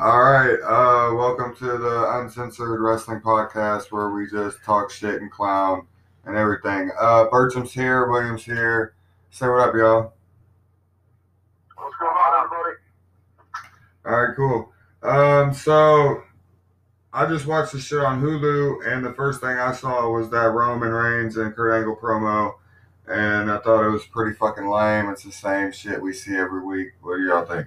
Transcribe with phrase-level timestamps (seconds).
[0.00, 5.28] All right, uh, welcome to the Uncensored Wrestling Podcast where we just talk shit and
[5.28, 5.88] clown
[6.24, 6.92] and everything.
[7.00, 8.94] Uh, Burcham's here, Williams here.
[9.30, 10.12] Say what up, y'all.
[11.76, 12.76] What's going on, everybody?
[14.06, 14.72] All right, cool.
[15.02, 16.22] Um, so
[17.12, 20.52] I just watched the show on Hulu, and the first thing I saw was that
[20.52, 22.52] Roman Reigns and Kurt Angle promo,
[23.08, 25.08] and I thought it was pretty fucking lame.
[25.08, 26.92] It's the same shit we see every week.
[27.00, 27.66] What do y'all think?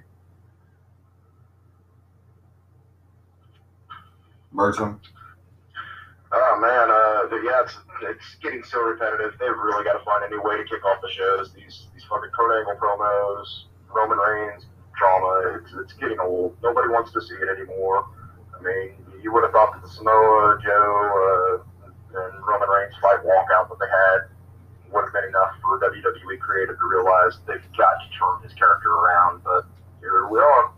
[4.54, 5.00] Burcham?
[6.32, 9.36] Oh man, uh, yeah, it's it's getting so repetitive.
[9.40, 11.52] They've really got to find a new way to kick off the shows.
[11.52, 14.64] These these fucking Kurt Angle promos, Roman Reigns
[14.98, 15.60] drama.
[15.60, 16.55] It's it's getting old.
[16.64, 18.08] Nobody wants to see it anymore.
[18.55, 23.20] I mean, you would have thought that the Samoa Joe uh, and Roman Reigns fight
[23.27, 24.32] walkout that they had
[24.94, 28.91] would have been enough for WWE creative to realize they've got to turn his character
[28.91, 29.44] around.
[29.44, 29.68] But
[29.99, 30.72] here we are,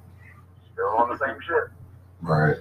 [0.74, 1.70] still on the same shit.
[2.22, 2.58] Right.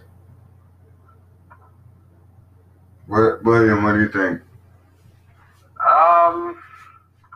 [3.13, 4.41] William, what do you think?
[5.87, 6.63] Um,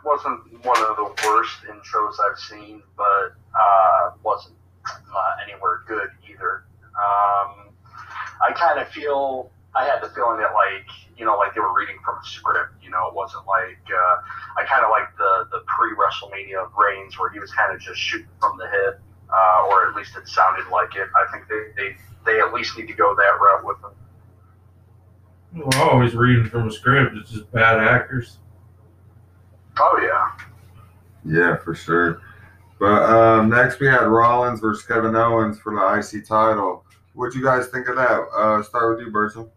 [0.03, 6.65] wasn't one of the worst intros I've seen, but uh, wasn't uh, anywhere good either.
[6.97, 7.69] Um,
[8.41, 11.75] I kind of feel I had the feeling that like you know like they were
[11.75, 12.73] reading from a script.
[12.83, 14.17] You know, it wasn't like uh,
[14.57, 18.01] I kind of like the the pre WrestleMania Reigns where he was kind of just
[18.01, 21.09] shooting from the hip, uh, or at least it sounded like it.
[21.13, 23.93] I think they they they at least need to go that route with him.
[25.55, 27.17] Well, always reading from a script.
[27.17, 28.39] It's just bad actors.
[29.79, 30.33] Oh yeah.
[31.25, 32.21] Yeah, for sure.
[32.79, 36.85] But um, next we had Rollins versus Kevin Owens for the IC title.
[37.15, 38.21] What do you guys think of that?
[38.37, 39.49] Uh, start with you, Burcham.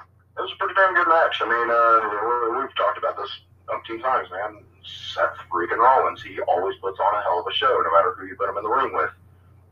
[0.00, 1.36] It was a pretty damn good match.
[1.42, 3.30] I mean, uh, we- we've talked about this
[3.68, 4.64] umpteen times, man.
[5.12, 8.24] Seth freaking Rollins, he always puts on a hell of a show, no matter who
[8.26, 9.10] you put him in the ring with.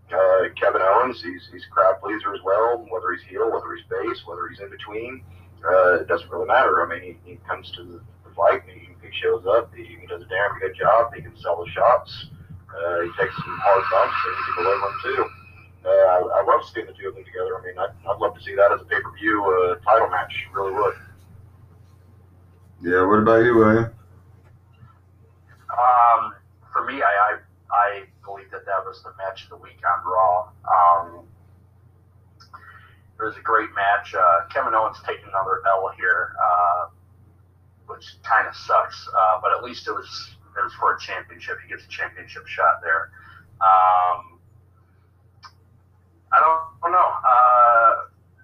[0.07, 2.87] Uh, Kevin Owens, he's he's a crowd pleaser as well.
[2.91, 5.23] Whether he's heel, whether he's face, whether he's in between,
[5.67, 6.83] uh, it doesn't really matter.
[6.83, 9.83] I mean, he, he comes to the, the fight, and he, he shows up, he,
[9.83, 11.12] he does a damn good job.
[11.15, 12.27] He can sell the shots.
[12.71, 15.22] Uh, he takes some hard bumps, and he can deliver them too.
[15.87, 17.59] Uh, I, I love seeing the two of them together.
[17.59, 20.09] I mean, I'd, I'd love to see that as a pay per view uh, title
[20.09, 20.34] match.
[20.55, 20.94] Really would.
[22.83, 23.91] Yeah, what about you, William?
[25.71, 26.34] Um,
[26.73, 27.38] for me, I, I
[27.71, 30.50] I believe that was the match of the week on Raw.
[30.66, 31.25] Um,
[33.19, 34.15] it was a great match.
[34.15, 36.87] Uh, Kevin Owens taking another L here, uh,
[37.87, 39.09] which kind of sucks.
[39.09, 41.56] Uh, but at least it was it was for a championship.
[41.62, 43.10] He gets a championship shot there.
[43.60, 44.37] Um,
[46.32, 47.12] I don't, I don't know.
[47.25, 47.93] Uh,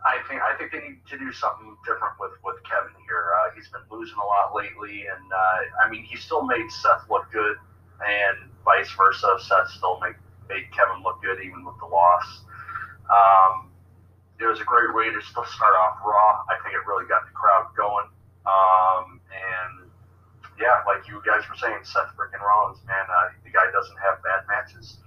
[0.04, 3.34] I think I think they need to do something different with with Kevin here.
[3.36, 7.06] Uh, he's been losing a lot lately, and uh, I mean he still made Seth
[7.10, 7.56] look good,
[8.02, 9.38] and vice versa.
[9.40, 10.14] Seth still made
[10.48, 12.44] made Kevin look good even with the loss.
[13.08, 13.70] Um,
[14.40, 16.42] it was a great way to still start off Raw.
[16.50, 18.06] I think it really got the crowd going.
[18.44, 19.90] Um, and
[20.58, 24.22] yeah, like you guys were saying, Seth freaking Rollins, man, uh, the guy doesn't have
[24.22, 24.98] bad matches.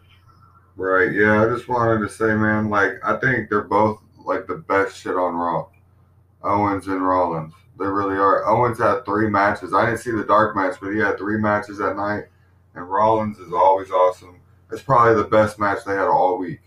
[0.77, 4.55] Right, yeah, I just wanted to say, man, like, I think they're both, like, the
[4.55, 5.67] best shit on Raw.
[6.43, 7.53] Owens and Rollins.
[7.79, 8.45] They really are.
[8.45, 9.73] Owens had three matches.
[9.73, 12.25] I didn't see the dark match, but he had three matches that night.
[12.75, 14.39] And Rollins is always awesome.
[14.71, 16.59] It's probably the best match they had all week.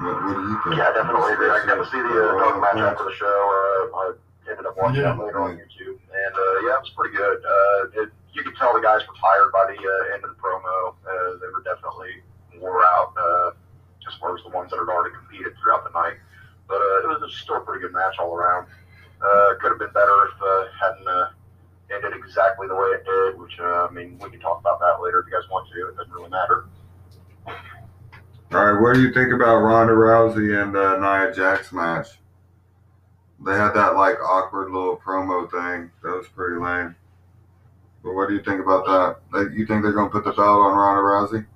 [0.00, 0.76] What, what do you think?
[0.78, 1.50] Yeah, I definitely agree.
[1.50, 3.26] I got to see the uh, dog match after the show.
[3.26, 4.02] Uh, I
[4.50, 5.14] ended up watching Yeah.
[5.14, 7.38] that later on YouTube, and uh, yeah, it was pretty good.
[7.42, 10.38] Uh, it, you could tell the guys were tired by the uh, end of the
[10.38, 10.94] promo.
[11.02, 12.22] Uh, they were definitely
[12.62, 13.50] wore out, uh,
[14.06, 16.18] as far as the ones that had already competed throughout the night.
[16.70, 18.66] But uh, it was just still a pretty good match all around.
[19.18, 21.30] Uh, could have been better if uh, hadn't uh,
[21.90, 23.34] ended exactly the way it did.
[23.34, 25.88] Which uh, I mean, we can talk about that later if you guys want to.
[25.90, 26.70] It doesn't really matter.
[28.80, 32.08] What do you think about Ronda Rousey and uh, Nia Jax match?
[33.44, 35.90] They had that like awkward little promo thing.
[36.02, 36.94] That was pretty lame.
[38.02, 38.86] But what do you think about
[39.32, 39.52] that?
[39.52, 41.46] You think they're gonna put the belt on Ronda Rousey?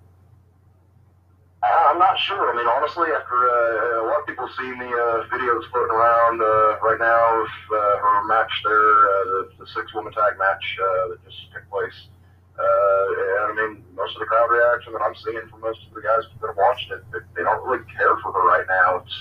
[1.62, 2.52] I'm not sure.
[2.52, 6.40] I mean, honestly, after uh, a lot of people seen the uh, videos floating around
[6.40, 11.08] uh, right now of uh, her match there, uh, the, the six-woman tag match uh,
[11.08, 12.08] that just took place.
[12.58, 13.06] Uh,
[13.48, 16.02] and I mean, most of the crowd reaction that I'm seeing from most of the
[16.02, 19.02] guys that have watched it, they, they don't really care for her right now.
[19.02, 19.14] It's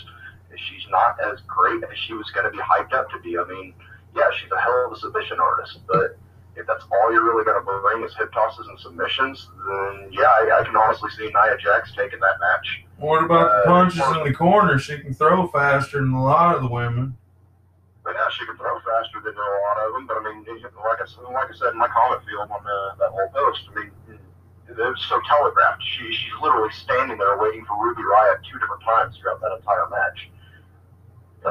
[0.67, 3.37] she's not as great as she was going to be hyped up to be.
[3.37, 3.73] I mean,
[4.15, 6.19] yeah, she's a hell of a submission artist, but
[6.57, 10.27] if that's all you're really going to bring is hip tosses and submissions, then yeah,
[10.27, 12.83] I, I can honestly see Nia Jax taking that match.
[12.97, 14.77] What about the Uh, punches in the corner?
[14.77, 17.17] She can throw faster than a lot of the women.
[18.11, 20.03] But yeah, she can throw faster than a lot of them.
[20.03, 22.99] But I mean, like I, said- like I said in my comment field on uh,
[22.99, 23.91] that whole post, I mean,
[24.67, 25.79] it was so telegraphed.
[25.79, 29.87] She she's literally standing there waiting for Ruby Riott two different times throughout that entire
[29.87, 30.19] match.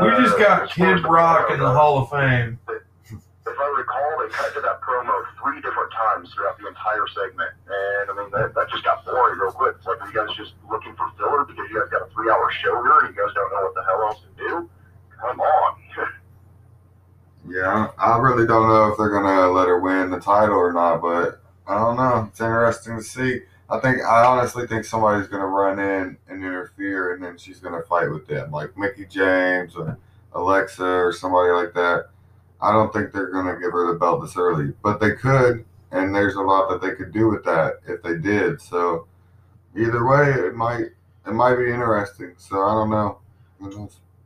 [0.04, 2.60] We just Uh, got far as Kid Rock in the Hall of Fame.
[2.68, 7.56] If I recall, they cut to that promo three different times throughout the entire segment,
[7.72, 9.76] and I mean that, that just got boring real quick.
[9.80, 12.52] It's like are you guys just looking for filler because you guys got a three-hour
[12.60, 14.68] show here and you guys don't know what the hell else to do.
[15.24, 15.72] Come on.
[17.48, 21.00] Yeah, I really don't know if they're gonna let her win the title or not,
[21.00, 22.26] but I don't know.
[22.28, 23.40] It's interesting to see.
[23.68, 27.82] I think I honestly think somebody's gonna run in and interfere, and then she's gonna
[27.82, 29.96] fight with them, like Mickie James or
[30.32, 32.10] Alexa or somebody like that.
[32.60, 36.14] I don't think they're gonna give her the belt this early, but they could, and
[36.14, 38.60] there's a lot that they could do with that if they did.
[38.60, 39.06] So
[39.76, 40.90] either way, it might
[41.26, 42.34] it might be interesting.
[42.36, 43.18] So I don't know.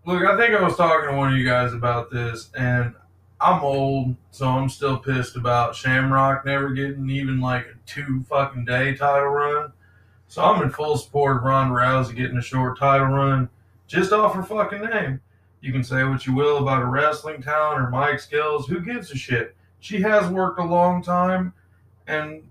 [0.06, 2.94] Look, I think I was talking to one of you guys about this, and
[3.44, 8.64] I'm old, so I'm still pissed about Shamrock never getting even like a two fucking
[8.64, 9.70] day title run.
[10.28, 13.50] So I'm in full support of Ronda Rousey getting a short title run
[13.86, 15.20] just off her fucking name.
[15.60, 18.66] You can say what you will about her wrestling talent or mic skills.
[18.66, 19.54] Who gives a shit?
[19.80, 21.52] She has worked a long time
[22.06, 22.50] and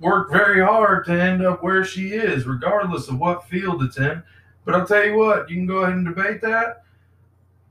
[0.00, 4.22] worked very hard to end up where she is, regardless of what field it's in.
[4.64, 6.84] But I'll tell you what, you can go ahead and debate that.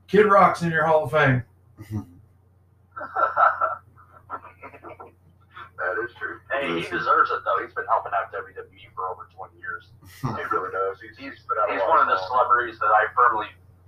[0.06, 1.42] Kid Rock's in your Hall of Fame.
[5.78, 6.38] that is true.
[6.52, 7.58] hey, he deserves it though.
[7.64, 9.90] He's been helping out WWE for over 20 years.
[10.22, 10.98] He really does.
[11.00, 12.26] He's he's out He's one of the time.
[12.28, 13.46] celebrities that I firmly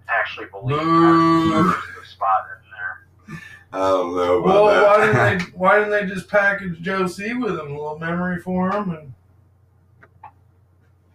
[0.08, 1.44] actually believe Boo.
[1.50, 3.40] deserves the spot in there.
[3.72, 4.82] I don't know about Well, that.
[4.82, 5.44] why didn't they?
[5.58, 7.68] Why didn't they just package Joe C with him?
[7.72, 9.12] A little memory for him and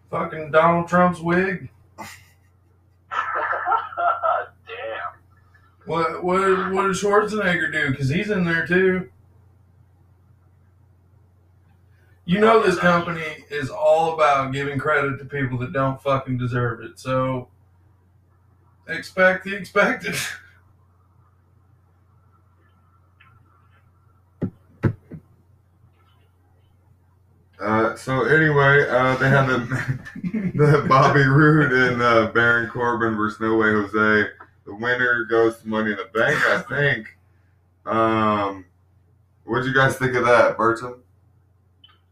[0.09, 1.69] fucking Donald Trump's wig.
[4.67, 5.13] Damn.
[5.85, 7.91] What what what did Schwarzenegger do?
[7.91, 9.09] Because he's in there too.
[12.25, 16.81] You know this company is all about giving credit to people that don't fucking deserve
[16.81, 16.99] it.
[16.99, 17.49] So
[18.87, 20.15] expect the expected.
[27.61, 29.99] Uh, so anyway, uh, they had the
[30.55, 34.29] the Bobby Roode and uh, Baron Corbin versus No Way Jose.
[34.65, 37.07] The winner goes to Money in the Bank, I think.
[37.85, 38.65] Um,
[39.43, 41.01] what'd you guys think of that, Burcham?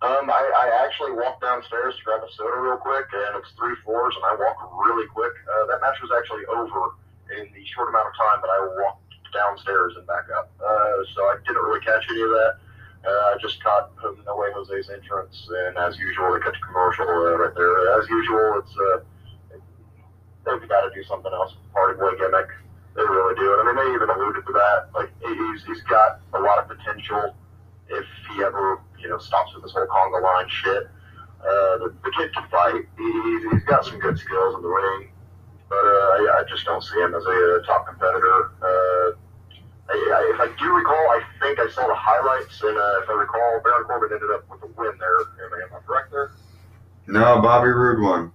[0.01, 3.75] Um, I, I actually walked downstairs to grab a soda real quick, and it's three
[3.83, 5.33] floors, and I walked really quick.
[5.43, 6.95] Uh, that match was actually over
[7.35, 9.03] in the short amount of time that I walked
[9.35, 10.49] downstairs and back up.
[10.57, 12.53] Uh, so I didn't really catch any of that.
[13.05, 16.63] Uh, I just caught um, No Way Jose's entrance, and as usual, they cut the
[16.65, 17.99] commercial uh, right there.
[17.99, 18.99] As usual, it's uh,
[20.45, 21.55] they've got to do something else.
[21.73, 22.49] Party boy gimmick.
[22.95, 23.47] They really do.
[23.59, 24.89] And I mean, they even alluded to that.
[24.93, 27.35] Like he's he's got a lot of potential
[27.87, 30.89] if he ever you know stops with this whole conga line shit.
[31.39, 32.83] Uh, the, the kid can fight.
[32.97, 35.07] He, he's, he's got some good skills in the ring,
[35.69, 38.51] but uh, I, I just don't see him as a, uh top competitor.
[38.59, 39.15] Uh,
[39.87, 43.09] I, I, if I do recall, I think I saw the highlights, and uh, if
[43.09, 45.19] I recall, Baron Corbin ended up with a win there.
[45.47, 46.31] Am I correct there?
[47.07, 48.31] No, Bobby Roode won.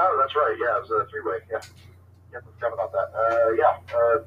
[0.00, 0.56] Oh, that's right.
[0.56, 1.44] Yeah, it was a three-way.
[1.52, 1.60] Yeah,
[2.32, 3.08] yeah, I forgot about that.
[3.12, 4.18] Uh, yeah, uh,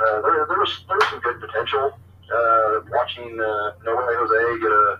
[0.00, 1.92] uh, there, there was there was some good potential.
[2.32, 4.96] Uh, watching uh, Jose get a,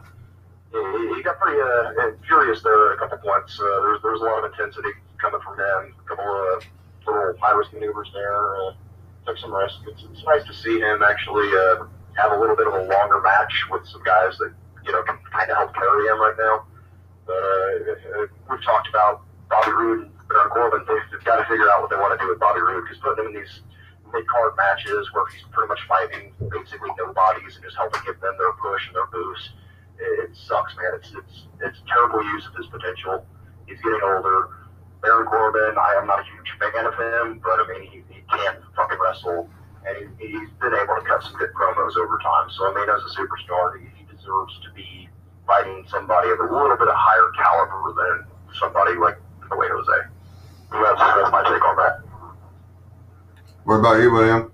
[0.73, 3.57] he, he got pretty uh, furious there at a couple points.
[3.57, 5.97] Uh, there, was, there was a lot of intensity coming from him.
[5.97, 6.65] A couple of
[7.07, 8.57] little high-risk maneuvers there.
[8.57, 8.73] Uh,
[9.25, 9.81] took some risk.
[9.89, 11.89] It's, it's nice to see him actually uh,
[12.21, 14.53] have a little bit of a longer match with some guys that
[14.85, 16.67] you know can kind of help carry him right now.
[17.25, 20.81] But uh, we've talked about Bobby Roode Baron Corbin.
[20.89, 22.97] They've, they've got to figure out what they want to do with Bobby Roode because
[23.05, 23.61] putting him in these
[24.09, 28.53] mid-card matches where he's pretty much fighting basically nobodies and just helping give them their
[28.57, 29.53] push and their boost,
[30.01, 30.97] it, it sucks, man.
[30.97, 33.29] It's it's it's terrible use of his potential.
[33.69, 34.73] He's getting older.
[35.05, 38.23] Baron Corbin, I am not a huge fan of him, but I mean, he, he
[38.31, 39.51] can fucking wrestle,
[39.83, 42.47] and he, he's been able to cut some good promos over time.
[42.55, 45.11] So, I mean, as a superstar, he, he deserves to be
[45.45, 49.19] fighting somebody of a little bit of higher caliber than somebody like
[49.53, 49.99] the way Jose.
[50.73, 52.01] That's, that's my take on that.
[53.65, 54.51] What about you, William?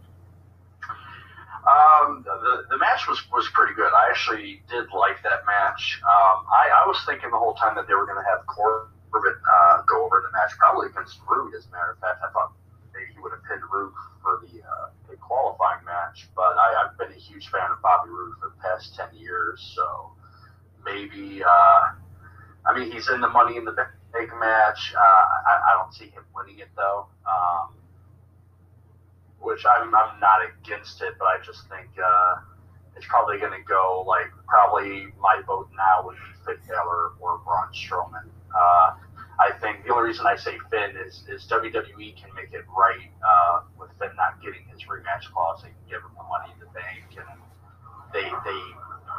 [1.69, 3.93] Um, the, the match was, was pretty good.
[3.93, 6.01] I actually did like that match.
[6.03, 8.91] Um, I, I was thinking the whole time that they were going to have Corbin
[9.15, 12.21] uh, go over the match, probably against Roode, as a matter of fact.
[12.25, 12.53] I thought
[12.93, 16.99] maybe he would have pinned Roode for the, uh, the qualifying match, but I, I've
[16.99, 20.13] been a huge fan of Bobby Roode for the past 10 years, so
[20.85, 21.81] maybe, uh,
[22.65, 23.93] I mean, he's in the Money in the Bank
[24.39, 24.95] match.
[24.97, 27.07] Uh, I, I don't see him winning it, though.
[27.27, 27.75] Um,
[29.41, 32.37] which I'm, I'm not against it, but I just think uh,
[32.97, 37.39] it's probably going to go like probably my vote now would be Finn Balor or
[37.45, 38.27] Braun Strowman.
[38.55, 38.99] Uh,
[39.39, 43.07] I think the only reason I say Finn is, is WWE can make it right
[43.23, 45.63] uh, with Finn not getting his rematch clause.
[45.63, 47.39] They can give him the money in the bank, and
[48.13, 48.61] they they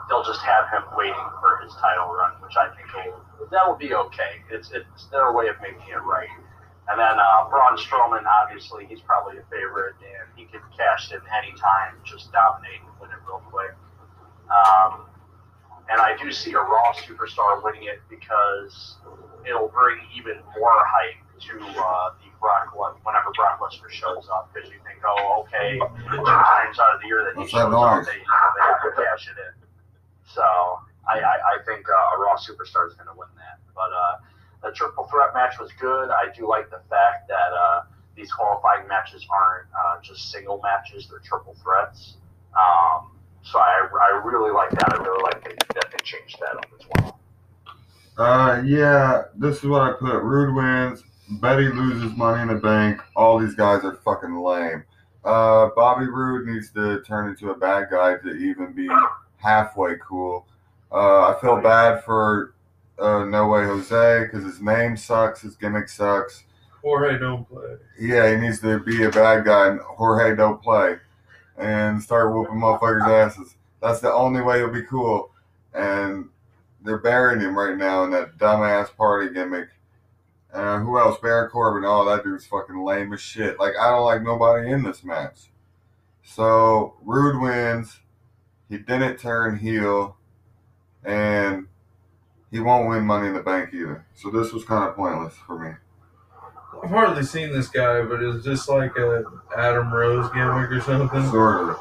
[0.09, 3.77] they'll just have him waiting for his title run, which I think will, that will
[3.77, 4.41] be okay.
[4.49, 6.29] It's it's their way of making it right.
[6.89, 11.21] And then uh, Braun Strowman, obviously, he's probably a favorite, and he can cash in
[11.29, 13.77] anytime, just dominate and win it real quick.
[14.49, 15.05] Um,
[15.89, 18.97] and I do see a Raw superstar winning it because
[19.45, 24.49] it'll bring even more hype to uh, the Brock Lesnar whenever Brock Lesnar shows up.
[24.51, 27.69] Because you think, oh, okay, two times out of the year that he What's shows
[27.69, 29.68] that up, they, they have to cash it in.
[30.33, 30.41] So
[31.07, 33.59] I, I, I think uh, a Raw superstar is going to win that.
[33.73, 36.09] But uh, the triple threat match was good.
[36.09, 37.81] I do like the fact that uh,
[38.15, 42.15] these qualifying matches aren't uh, just single matches; they're triple threats.
[42.53, 44.93] Um, so I, I really like that.
[44.93, 47.19] I really like that, they changed that up as well.
[48.17, 50.21] Uh, yeah, this is what I put.
[50.21, 51.03] Roode wins.
[51.41, 53.01] Betty loses money in the bank.
[53.15, 54.83] All these guys are fucking lame.
[55.23, 58.89] Uh, Bobby Roode needs to turn into a bad guy to even be
[59.39, 60.45] halfway cool.
[60.91, 62.53] Uh, I feel bad for
[62.99, 66.43] uh, No Way Jose because his name sucks, his gimmick sucks.
[66.81, 67.75] Jorge don't play.
[67.99, 70.97] Yeah, he needs to be a bad guy and Jorge don't play
[71.57, 73.55] and start whooping motherfuckers' asses.
[73.81, 75.31] That's the only way he'll be cool.
[75.73, 76.29] And
[76.83, 79.69] they're burying him right now in that dumbass party gimmick.
[80.53, 81.19] Uh, who else?
[81.21, 81.83] Baron Corbin.
[81.85, 83.59] Oh, that dude's fucking lame as shit.
[83.59, 85.51] Like, I don't like nobody in this match.
[86.23, 87.99] So, Roode wins.
[88.69, 90.17] He didn't turn heel.
[91.03, 91.67] And
[92.51, 94.05] he won't win Money in the Bank either.
[94.15, 95.71] So, this was kind of pointless for me.
[96.83, 99.23] I've hardly seen this guy, but it's just like a
[99.57, 101.29] Adam Rose gimmick or something.
[101.29, 101.75] Sort of.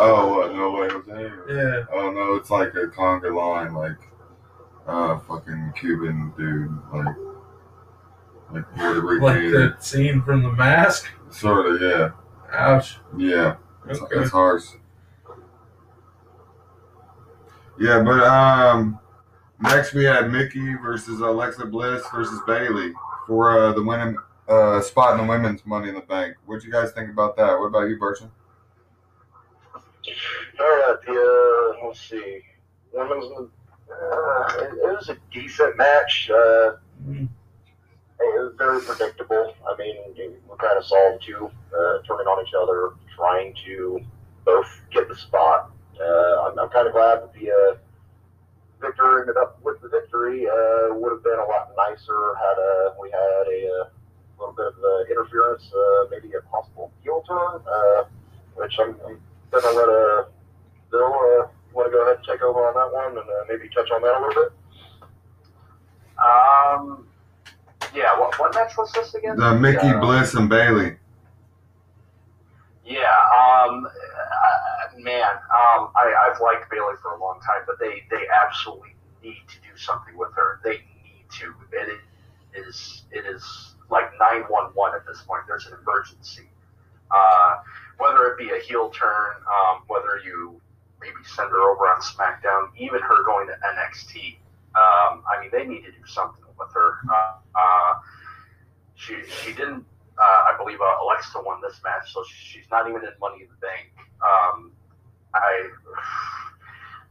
[0.00, 0.54] Oh, what?
[0.54, 1.32] No way, Jose?
[1.48, 1.84] Yeah.
[1.92, 3.96] Oh no, it's like a conga line, like
[4.86, 7.16] uh, fucking Cuban dude, like
[8.52, 9.22] like Puerto Rican.
[9.22, 11.08] Like the scene from The Mask.
[11.30, 12.10] Sort of, yeah,
[12.52, 12.98] Ouch.
[13.16, 13.56] yeah.
[13.88, 14.20] It's, Okay.
[14.20, 14.66] it's harsh.
[17.80, 18.98] Yeah, but um,
[19.60, 22.92] next we had Mickie versus Alexa Bliss versus Bayley
[23.26, 24.16] for uh, the winning
[24.48, 26.34] uh, spot in the women's Money in the Bank.
[26.46, 27.58] What'd you guys think about that?
[27.58, 28.30] What about you, Burcham?
[30.60, 32.40] All right, the uh, let's see,
[32.92, 33.26] women's.
[33.90, 36.30] Uh, it, it was a decent match.
[36.32, 36.72] Uh,
[37.10, 37.28] it
[38.20, 39.54] was very predictable.
[39.66, 44.00] I mean, we kind of saw the two uh, turning on each other, trying to
[44.44, 45.70] both get the spot.
[46.00, 47.76] Uh, I'm, I'm kind of glad that the uh,
[48.80, 50.46] victor ended up with the victory.
[50.46, 53.88] Uh, would have been a lot nicer had uh, we had a, uh
[54.38, 58.04] little bit of uh, interference, uh, maybe a possible heel turn, uh,
[58.56, 60.24] which I'm, I'm gonna let uh,
[60.90, 63.68] Bill uh, want to go ahead and take over on that one and uh, maybe
[63.74, 64.52] touch on that a little bit.
[66.18, 67.06] Um,
[67.94, 68.18] yeah.
[68.18, 69.36] What what match was this again?
[69.36, 70.00] The Mickie Yeah.
[70.00, 70.96] Bliss and Bayley.
[72.84, 73.02] Yeah,
[73.36, 73.90] um, uh,
[74.98, 79.42] man, um, I, I've liked Bayley for a long time, but they, they absolutely need
[79.48, 80.60] to do something with her.
[80.64, 81.54] They need to.
[81.78, 85.42] And It is it is like nine one one at this point.
[85.46, 86.48] There's an emergency.
[87.10, 87.56] Uh,
[87.98, 90.60] whether it be a heel turn, um, whether you
[91.00, 94.36] maybe send her over on SmackDown, even her going to NXT.
[94.76, 96.98] Um, I mean, they need to do something with her.
[97.10, 97.94] Uh, uh,
[98.94, 99.84] she she didn't
[100.18, 103.48] uh, I believe uh, Alexa won this match, so she's not even in Money in
[103.48, 103.94] the Bank.
[104.18, 104.72] Um,
[105.34, 105.70] I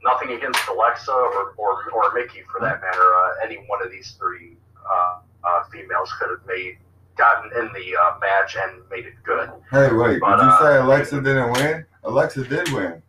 [0.03, 3.13] nothing against Alexa or, or, or Mickie for that matter.
[3.15, 4.57] Uh, any one of these three
[4.89, 6.77] uh, uh, females could have made
[7.17, 9.49] gotten in the uh, match and made it good.
[9.71, 11.85] Hey, wait, But, did you uh, say Alexa didn't win?
[12.03, 13.01] Alexa did win.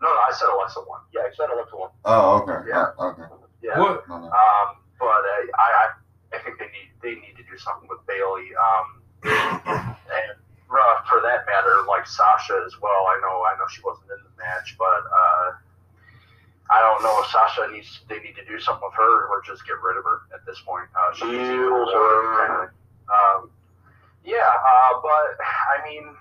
[0.00, 1.00] No, no, I said Alexa won.
[1.12, 1.90] Yeah, I said Alexa won.
[2.04, 2.68] Oh, okay.
[2.68, 2.86] Yeah.
[2.98, 3.22] Oh, okay.
[3.62, 3.78] Yeah.
[3.80, 4.08] What?
[4.08, 4.26] No, no.
[4.26, 7.98] Um, but uh, I, I I think they need they need to do something with
[8.06, 8.50] Bayley.
[8.54, 10.38] Um, and
[10.70, 13.06] uh, for that matter, like Sasha as well.
[13.08, 15.52] I know I know she wasn't in the match, but uh,
[16.70, 19.66] I don't know if Sasha needs they need to do something with her or just
[19.66, 20.88] get rid of her at this point.
[20.94, 22.74] Uh, she needs to be Heels rewarded, or-
[23.08, 23.50] um,
[24.24, 26.14] yeah, uh, but I mean.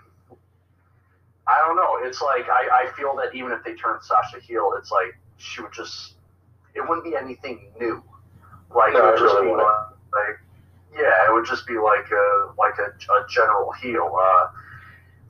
[1.49, 1.95] I don't know.
[2.01, 5.61] It's like I, I feel that even if they turn Sasha heel, it's like she
[5.61, 6.15] would just
[6.75, 8.03] it wouldn't be anything new.
[8.75, 10.39] Like No, it would just really be like
[10.97, 12.25] yeah, it would just be like a
[12.57, 14.09] like a, a general heel.
[14.13, 14.45] Uh,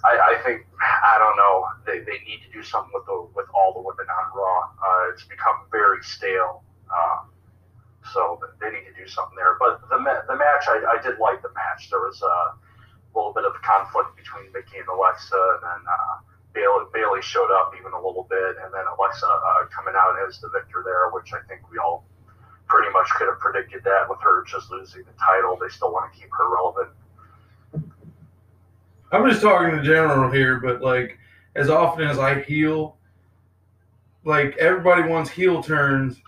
[0.05, 1.67] I, I think I don't know.
[1.85, 4.71] They, they need to do something with the with all the women on Raw.
[4.79, 6.63] Uh, it's become very stale.
[6.87, 7.29] Um,
[8.13, 9.57] so they need to do something there.
[9.59, 11.89] But the ma- the match, I, I did like the match.
[11.89, 12.55] There was a
[13.15, 16.15] little bit of conflict between Mickie and Alexa, and then uh,
[16.53, 20.39] Bayley, Bayley showed up even a little bit, and then Alexa uh, coming out as
[20.39, 22.05] the victor there, which I think we all
[22.67, 25.57] pretty much could have predicted that with her just losing the title.
[25.59, 26.89] They still want to keep her relevant.
[29.11, 31.17] I'm just talking in general here, but like
[31.55, 32.97] as often as I heal,
[34.25, 36.21] like everybody wants heel turns.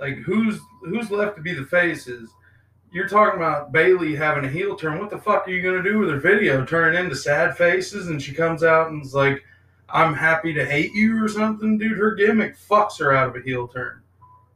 [0.00, 2.30] Like who's who's left to be the faces?
[2.92, 4.98] You're talking about Bayley having a heel turn.
[4.98, 6.64] What the fuck are you gonna do with her video?
[6.64, 9.44] Turn into sad faces and she comes out and is like,
[9.88, 11.98] I'm happy to hate you or something, dude.
[11.98, 14.02] Her gimmick fucks her out of a heel turn.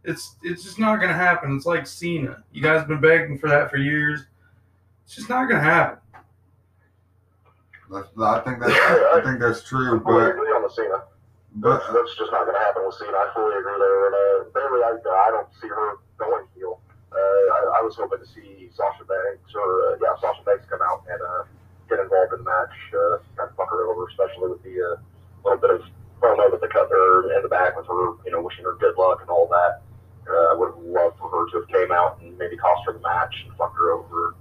[0.04, 1.54] It's it's just not gonna happen.
[1.56, 2.42] It's like Cena.
[2.52, 4.24] You guys have been begging for that for years.
[5.04, 5.98] It's just not gonna happen.
[7.90, 11.02] That's, I think that's I think that's I true, fully but agree on the Cena.
[11.58, 13.10] but That's, that's just not going to happen with Cena.
[13.18, 14.06] I fully agree there.
[14.06, 16.78] And uh, Bayley, I, I don't see her going heel.
[17.10, 20.78] Uh, I, I was hoping to see Sasha Banks or uh, yeah, Sasha Banks come
[20.86, 21.42] out and uh,
[21.90, 24.94] get involved in the match, uh, kind of fuck her over, especially with the uh,
[25.42, 25.82] little bit of
[26.22, 28.94] promo that they cut her in the back with her, you know, wishing her good
[28.94, 29.82] luck and all that.
[30.28, 32.92] Uh, I would have loved for her to have came out and maybe cost her
[32.92, 34.34] the match and fucked her over,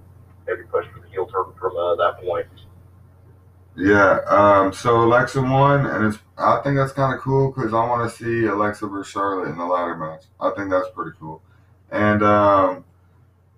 [0.46, 2.46] maybe pushed for the heel turn from uh, that point.
[3.76, 4.20] yeah.
[4.28, 4.72] Um.
[4.72, 8.16] So Alexa won, and it's I think that's kind of cool because I want to
[8.16, 10.24] see Alexa versus Charlotte in the ladder match.
[10.40, 11.42] I think that's pretty cool.
[11.90, 12.84] And um,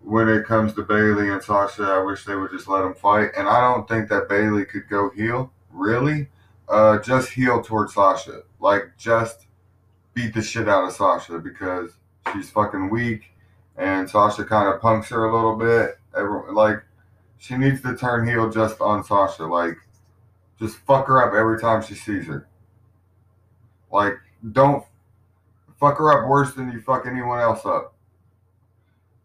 [0.02, 3.30] when it comes to Bayley and Sasha, I wish they would just let them fight.
[3.36, 6.28] And I don't think that Bayley could go heel, really.
[6.68, 9.46] Uh, just heel towards Sasha, like just
[10.14, 11.90] beat the shit out of Sasha because
[12.32, 13.32] she's fucking weak,
[13.76, 15.98] and Sasha kind of punks her a little bit.
[16.16, 16.82] Everyone, like
[17.38, 19.76] she needs to turn heel just on Sasha, like
[20.58, 22.46] just fuck her up every time she sees her.
[23.90, 24.14] Like
[24.52, 24.84] don't
[25.78, 27.94] fuck her up worse than you fuck anyone else up.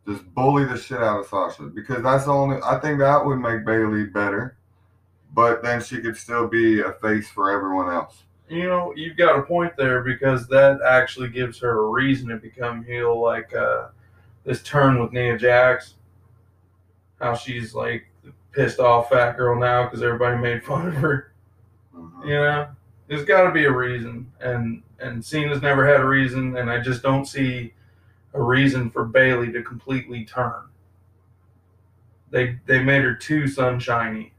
[0.08, 2.58] Just bully the shit out of Sasha because that's the only.
[2.64, 4.58] I think that would make Bayley better,
[5.34, 8.24] but then she could still be a face for everyone else.
[8.50, 12.38] You know, you've got a point there because that actually gives her a reason to
[12.38, 13.20] become heel.
[13.22, 13.88] Like uh,
[14.46, 15.96] this turn with Nia Jax,
[17.20, 18.08] how she's like
[18.54, 21.32] pissed off fat girl now because everybody made fun of her.
[21.96, 22.26] Mhm.
[22.26, 22.68] You know,
[23.08, 26.80] there's got to be a reason, and and Cena's never had a reason, and I
[26.80, 27.74] just don't see
[28.34, 30.64] a reason for Bayley to completely turn.
[32.32, 34.34] They they made her too sunshiny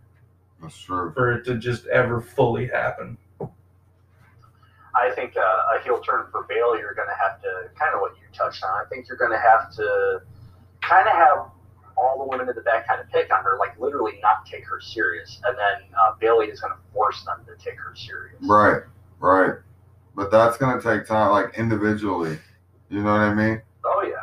[0.62, 1.12] That's true.
[1.12, 3.18] for it to just ever fully happen.
[4.99, 8.01] I think uh, a heel turn for Bayley, you're going to have to kind of
[8.01, 8.71] what you touched on.
[8.71, 10.21] I think you're going to have to
[10.83, 11.51] kind of have
[11.97, 14.65] all the women in the back kind of pick on her, like literally not take
[14.67, 18.37] her serious, and then uh, Bayley is going to force them to take her serious.
[18.43, 18.83] Right,
[19.21, 19.55] right.
[20.19, 22.41] But that's gonna take time, like individually.
[22.89, 23.63] You know what I mean?
[23.85, 24.15] Oh yeah.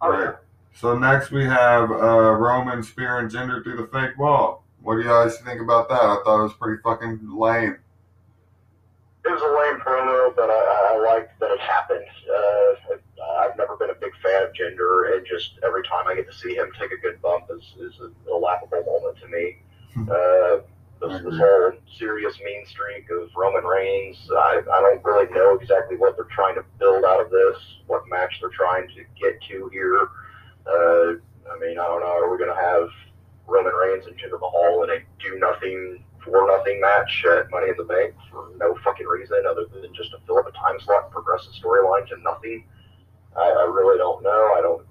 [0.00, 0.24] Oh Right.
[0.24, 0.32] yeah.
[0.72, 4.64] So next we have uh, Roman and Jinder through the fake wall.
[4.80, 6.00] What do you guys think about that?
[6.00, 7.76] I thought it was pretty fucking lame.
[9.24, 12.04] It was a lame promo, but I, I liked that it happened.
[12.26, 12.96] Uh,
[13.38, 16.36] I've never been a big fan of Jinder, and just every time I get to
[16.36, 19.58] see him take a good bump is, is a, a laughable moment to me.
[20.10, 20.66] Uh,
[21.00, 25.96] this, this whole serious mean streak of Roman Reigns, I, I don't really know exactly
[25.96, 27.56] what they're trying to build out of this,
[27.86, 30.08] what match they're trying to get to here.
[30.66, 31.18] Uh,
[31.50, 32.18] I mean, I don't know.
[32.22, 32.88] Are we going to have
[33.46, 37.76] Roman Reigns and Jinder Mahal in a do nothing for nothing match at Money in
[37.76, 41.04] the Bank for no fucking reason other than just to fill up a time slot
[41.04, 42.64] and progress the storyline to nothing?
[43.36, 44.54] I, I really don't know.
[44.56, 44.86] I don't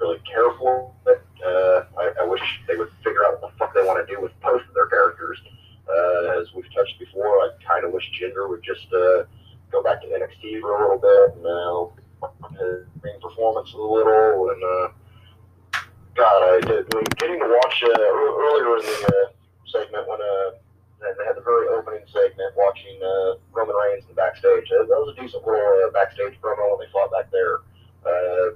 [0.00, 1.22] really care for it.
[1.44, 4.20] Uh, I, I wish they would figure out what the fuck they want to do
[4.20, 5.38] with both of their characters.
[5.88, 9.24] Uh, as we've touched before, I kind of wish Jinder would just uh,
[9.70, 14.50] go back to NXT for a little bit and uh, his ring performance a little.
[14.50, 14.88] And uh,
[16.14, 19.41] God, I did getting to watch uh, earlier in the uh,
[19.72, 20.50] segment when uh,
[21.00, 24.70] they- they had the very opening segment watching uh, Roman Reigns in the backstage.
[24.70, 27.66] Uh, that was a decent little uh, backstage promo when they fought back there.
[28.06, 28.54] Uh,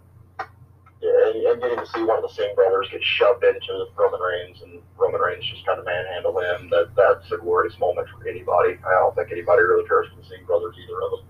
[1.03, 4.21] yeah, and, and getting to see one of the Singh brothers get shoved into Roman
[4.21, 6.71] Reigns and Roman Reigns just kind of manhandle him.
[6.71, 8.79] That that's a glorious moment for anybody.
[8.87, 11.25] I don't think anybody really cares for the Singh brothers either of them.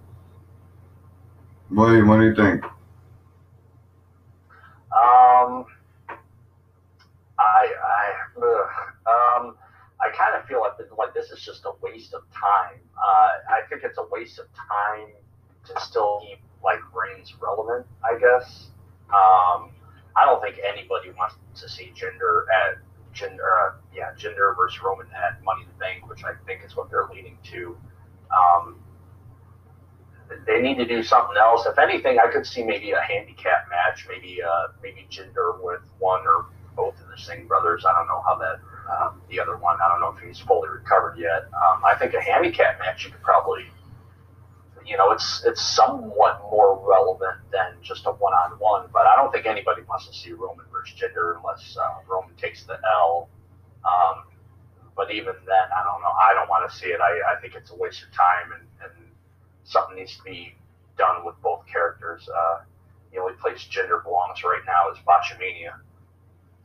[1.76, 2.62] What do you, what do you think?
[4.92, 5.66] Um,
[7.38, 8.70] I, I, ugh,
[9.06, 9.56] um,
[10.06, 12.80] I kind of feel like, like this is just a waste of time.
[12.96, 15.08] Uh, I think it's a waste of time
[15.66, 17.86] to still keep like Reigns relevant.
[18.04, 18.70] I guess.
[19.10, 19.70] Um,
[20.16, 22.78] I don't think anybody wants to see Jinder at
[23.14, 26.76] Jinder, uh, yeah, Jinder versus Roman at Money in the Bank, which I think is
[26.76, 27.76] what they're leading to.
[28.30, 28.76] Um,
[30.46, 31.66] they need to do something else.
[31.66, 36.26] If anything, I could see maybe a handicap match, maybe uh, maybe Jinder with one
[36.26, 37.84] or both of the Singh brothers.
[37.88, 40.68] I don't know how that Um, the other one, I don't know if he's fully
[40.68, 41.44] recovered yet.
[41.54, 43.64] Um, I think a handicap match you could probably,
[44.84, 48.88] you know, it's it's somewhat more relevant than just a one-on-one.
[48.92, 52.64] But I don't think anybody wants to see Roman versus Jinder unless uh, Roman takes
[52.64, 53.28] the L.
[53.84, 54.24] Um,
[54.96, 56.14] but even then, I don't know.
[56.14, 57.00] I don't want to see it.
[57.00, 59.10] I, I think it's a waste of time, and, and
[59.64, 60.54] something needs to be
[60.96, 62.28] done with both characters.
[62.28, 62.62] Uh,
[63.12, 65.74] the only place Jinder belongs right now is Botchamania.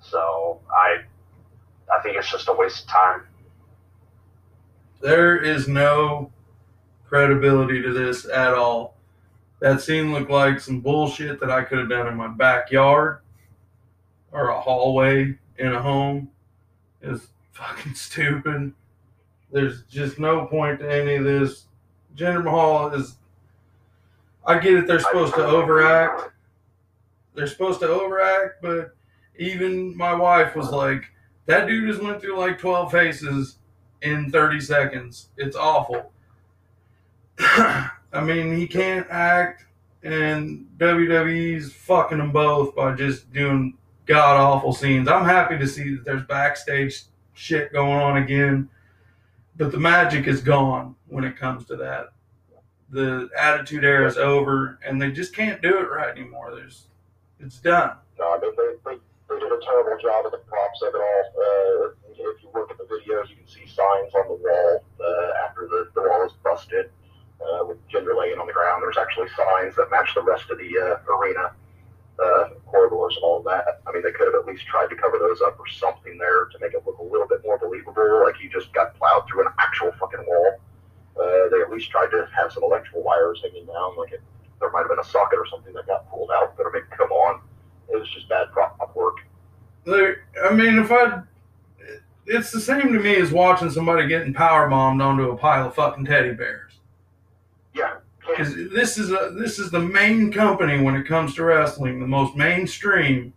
[0.02, 1.04] So I
[1.90, 3.24] I think it's just a waste of time.
[5.02, 6.32] There is no
[7.08, 8.96] credibility to this at all.
[9.60, 13.20] That scene looked like some bullshit that I could have done in my backyard
[14.32, 16.30] or a hallway in a home.
[17.02, 18.74] It's fucking stupid.
[19.52, 21.66] There's just no point to any of this.
[22.16, 23.18] Jinder Mahal is.
[24.46, 26.32] I get it, they're supposed to overact.
[27.36, 28.96] They're supposed to overact, but
[29.38, 31.04] even my wife was like,
[31.46, 33.58] that dude just went through like 12 faces
[34.02, 35.30] in 30 seconds.
[35.38, 36.12] It's awful.
[37.40, 39.66] I mean, he can't act,
[40.04, 45.08] and WWE's fucking them both by just doing god awful scenes.
[45.08, 48.70] I'm happy to see that there's backstage shit going on again,
[49.56, 52.14] but the magic is gone when it comes to that.
[52.90, 56.54] The attitude era is over, and they just can't do it right anymore.
[56.54, 56.88] There's,
[57.40, 57.92] it's done.
[58.20, 58.48] No, they,
[58.92, 58.98] they,
[59.32, 61.24] they did a terrible job of the props of it all.
[61.32, 65.48] Uh, if you look at the videos, you can see signs on the wall uh,
[65.48, 66.92] after the, the wall is busted
[67.40, 68.84] uh, with Jinder laying on the ground.
[68.84, 71.56] There's actually signs that match the rest of the uh, arena
[72.20, 73.82] uh, corridors and all that.
[73.88, 76.46] I mean, they could have at least tried to cover those up or something there
[76.46, 79.48] to make it look a little bit more believable, like you just got plowed through
[79.48, 80.60] an actual fucking wall.
[81.18, 84.22] Uh, they at least tried to have some electrical wires hanging down, like it,
[84.60, 86.56] there might have been a socket or something that got pulled out.
[86.56, 87.42] But I mean, come on,
[87.92, 89.18] it was just bad prop work.
[89.86, 91.22] There, I mean, if I,
[92.26, 95.76] it's the same to me as watching somebody getting power bombed onto a pile of
[95.76, 96.74] fucking teddy bears.
[97.74, 97.96] Yeah,
[98.28, 102.08] Because this is a this is the main company when it comes to wrestling, the
[102.08, 103.34] most mainstream,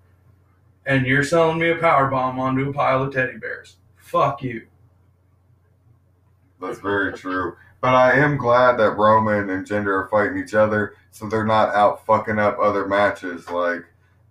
[0.87, 3.77] and you're selling me a power bomb onto a pile of teddy bears.
[3.97, 4.67] Fuck you.
[6.61, 7.57] That's very true.
[7.81, 11.75] But I am glad that Roman and Jinder are fighting each other, so they're not
[11.75, 13.85] out fucking up other matches like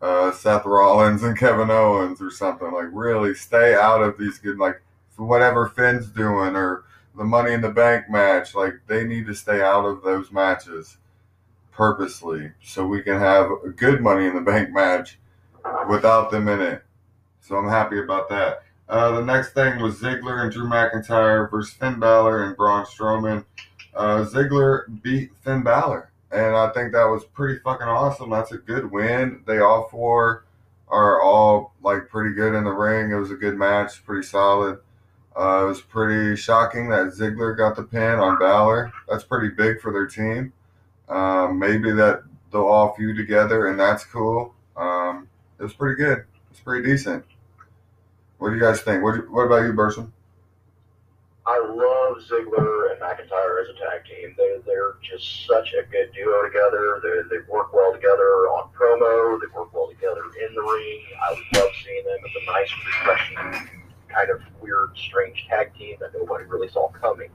[0.04, 2.72] uh, Seth Rollins and Kevin Owens or something.
[2.72, 4.82] Like, really stay out of these good, like
[5.16, 6.84] whatever Finn's doing or
[7.16, 8.54] the Money in the Bank match.
[8.54, 10.98] Like, they need to stay out of those matches
[11.72, 15.18] purposely so we can have a good Money in the Bank match
[15.90, 16.84] without them in it.
[17.42, 18.64] So I'm happy about that.
[18.88, 23.46] Uh, the next thing was Ziggler and Drew McIntyre versus Finn Balor and Braun Strowman.
[23.96, 28.30] Uh, Ziggler beat Finn Balor, and I think that was pretty fucking awesome.
[28.30, 29.44] That's a good win.
[29.46, 30.46] They all four
[30.90, 33.12] are all like pretty good in the ring.
[33.12, 34.80] It was a good match, pretty solid.
[35.36, 38.92] Uh, it was pretty shocking that Ziggler got the pin on Balor.
[39.10, 40.54] That's pretty big for their team.
[41.10, 44.54] Um, maybe that they'll all feud together, and that's cool.
[44.78, 45.28] Um,
[45.60, 46.26] it was pretty good.
[46.52, 47.26] It's pretty decent.
[48.38, 49.04] What do you guys think?
[49.04, 50.12] What, what about you, Burcham?
[51.46, 54.34] I love Ziggler and McIntyre as a tag team.
[54.38, 57.02] They're, they're just such a good duo together.
[57.04, 59.40] They, they work well together on promo.
[59.42, 61.02] They work well together in the ring.
[61.22, 63.70] I love seeing them as a nice, refreshing,
[64.08, 67.30] kind of weird, strange tag team that nobody really saw coming.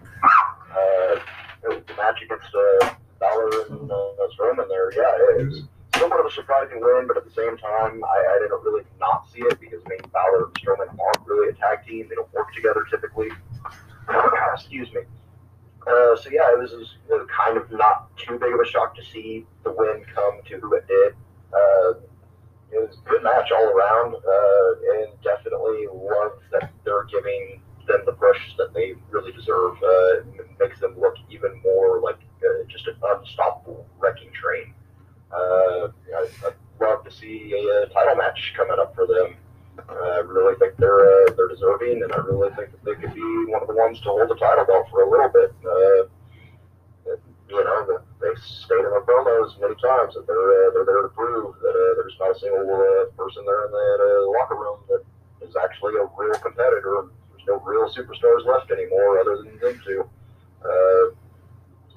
[0.73, 1.21] Uh,
[1.63, 5.63] the match against uh, Balor and uh, Strowman there, yeah, it was
[5.99, 9.29] somewhat of a surprising win, but at the same time, I, I didn't really not
[9.35, 12.07] see it because I mean, Balor and Strowman aren't really a tag team.
[12.09, 13.29] They don't work together typically.
[14.55, 15.01] Excuse me.
[15.87, 18.95] Uh, so yeah, it was, it was kind of not too big of a shock
[18.95, 21.15] to see the win come to who it did.
[21.53, 21.95] Uh,
[22.71, 28.03] it was a good match all around, uh, and definitely love that they're giving them
[28.05, 29.77] the push that they really deserve.
[29.83, 34.75] Uh, it makes them look even more like uh, just an unstoppable wrecking train.
[35.33, 39.37] Uh, I, I'd love to see a, uh title match coming up for them.
[39.89, 43.29] I really think they're uh, they're deserving, and I really think that they could be
[43.47, 45.51] one of the ones to hold the title belt for a little bit.
[45.63, 46.09] Uh,
[47.49, 51.13] you know, they stated in their promos many times that they're uh, they're there to
[51.15, 54.79] prove that uh, there's not a single uh, person there in that uh, locker room
[54.89, 55.03] that
[55.41, 57.09] is actually a real competitor.
[57.33, 60.05] There's no real superstars left anymore, other than them two.
[60.61, 61.15] Uh,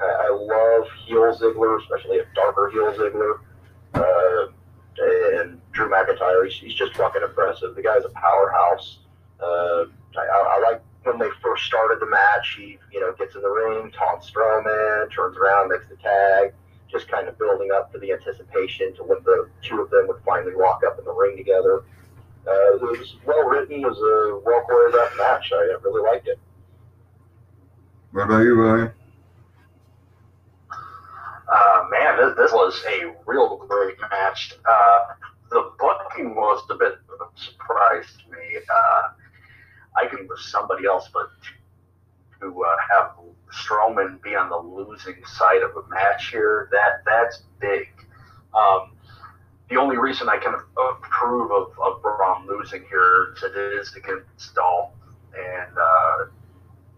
[0.01, 3.39] I, love heel Ziggler, especially a darker heel Ziggler.
[3.93, 4.30] Uh,
[5.81, 7.75] Drew McIntyre, he's, he's just fucking impressive.
[7.75, 8.99] The guy's a powerhouse.
[9.41, 12.55] Uh, I, I, I like when they first started the match.
[12.57, 16.53] He, you know, gets in the ring, taunts Strowman, turns around, makes the tag,
[16.91, 20.21] just kind of building up to the anticipation to when the two of them would
[20.23, 21.83] finally walk up in the ring together.
[22.47, 23.81] Uh, it was well written.
[23.81, 25.51] It was a well choreographed match.
[25.51, 26.39] I really liked it.
[28.11, 28.91] What about you, William?
[31.51, 34.53] Uh, man, this, this was a real great match.
[34.63, 34.99] Uh,
[35.51, 38.57] the booking was a bit a me.
[38.57, 39.09] Uh,
[40.01, 41.29] I can with somebody else, but
[42.39, 43.11] to uh, have
[43.51, 47.89] Strowman be on the losing side of a match here, that that's big.
[48.55, 48.93] Um,
[49.69, 54.55] the only reason I can approve of, of Braun losing here is it is against
[54.55, 54.91] Dolph
[55.35, 56.25] and uh,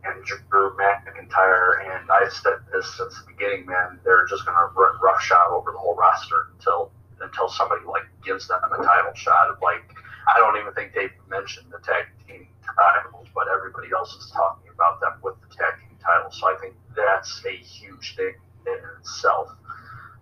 [0.06, 1.96] and Drew McIntyre.
[1.96, 4.00] And I said this since the beginning, man.
[4.04, 6.92] They're just going to run roughshod over the whole roster until
[7.24, 9.50] until somebody like gives them a title shot.
[9.50, 9.84] Of like
[10.28, 14.70] I don't even think they've mentioned the tag team titles, but everybody else is talking
[14.74, 16.38] about them with the tag team titles.
[16.40, 18.36] So I think that's a huge thing
[18.68, 19.50] in itself.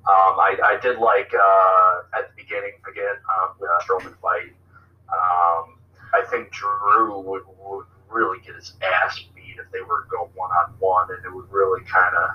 [0.02, 4.54] Um, I, I did like uh, at the beginning again um, the Strowman fight.
[5.14, 5.78] Um,
[6.14, 10.30] I think Drew would, would really get his ass beat if they were to go
[10.34, 12.30] one on one, and it would really kind of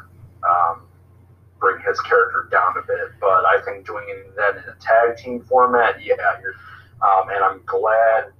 [0.46, 0.86] um,
[1.58, 3.12] bring his character down a bit.
[3.20, 4.04] But I think doing
[4.36, 6.14] that in a tag team format, yeah,
[7.02, 8.32] um, and I'm glad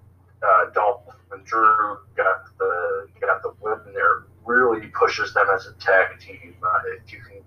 [0.42, 1.02] uh, Dolph
[1.32, 4.24] and Drew got the got the win there.
[4.44, 6.54] Really pushes them as a tag team.
[6.62, 7.42] Uh, if you can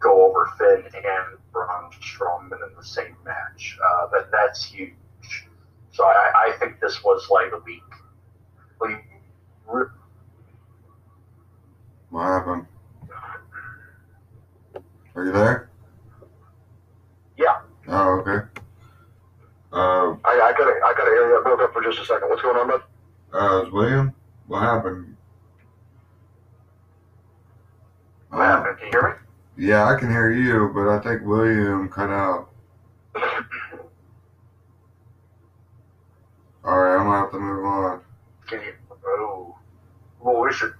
[0.00, 3.78] go over Finn and Braun Strowman in the same match.
[3.84, 4.92] Uh, that that's huge.
[5.90, 7.82] So I, I think this was like a week.
[8.80, 9.04] Like,
[12.10, 12.66] What happened?
[15.18, 15.68] Are you there?
[17.36, 17.58] Yeah.
[17.88, 18.46] Oh, okay.
[19.72, 21.40] Uh, I, I gotta I gotta hear you.
[21.40, 22.28] I broke up for just a second.
[22.28, 22.82] What's going on, bud?
[23.32, 24.14] uh, William?
[24.46, 25.16] What happened?
[28.28, 28.78] what happened?
[28.78, 29.08] Can you hear
[29.56, 29.66] me?
[29.66, 32.50] Yeah, I can hear you, but I think William cut out.
[36.64, 38.02] All right, I'm gonna have to move on.
[38.46, 38.72] Can you?
[39.04, 39.56] Oh,
[40.20, 40.74] well, we should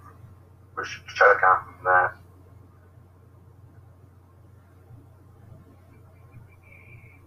[0.76, 2.12] we should check on that.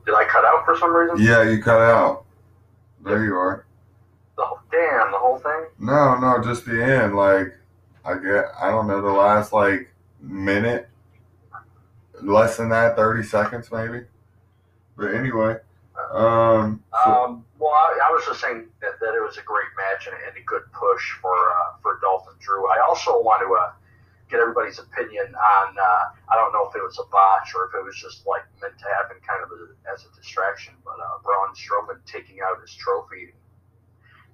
[0.06, 1.18] Did I cut out for some reason?
[1.20, 2.26] Yeah, you cut out.
[3.04, 3.66] There you are.
[4.38, 5.66] The whole, damn, the whole thing.
[5.80, 7.16] No, no, just the end.
[7.16, 7.56] Like,
[8.06, 10.90] I get, I don't know, the last like minute,
[12.22, 14.02] less than that, thirty seconds maybe.
[14.98, 15.58] But anyway,
[16.14, 19.68] um, so- Um, well, I, I was just saying that, that it was a great
[19.78, 22.68] match and, and a good push for uh, for Dolph and Drew.
[22.68, 23.72] I also want to uh,
[24.32, 25.76] get everybody's opinion on.
[25.78, 28.48] Uh, I don't know if it was a botch or if it was just like
[28.63, 30.74] meant to happen, kind of a, as a distraction.
[30.88, 33.36] But uh, Braun Strowman taking out his trophy,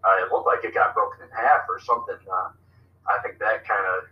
[0.06, 2.22] uh, it looked like it got broken in half or something.
[2.30, 2.54] Uh,
[3.10, 4.06] I think that kind of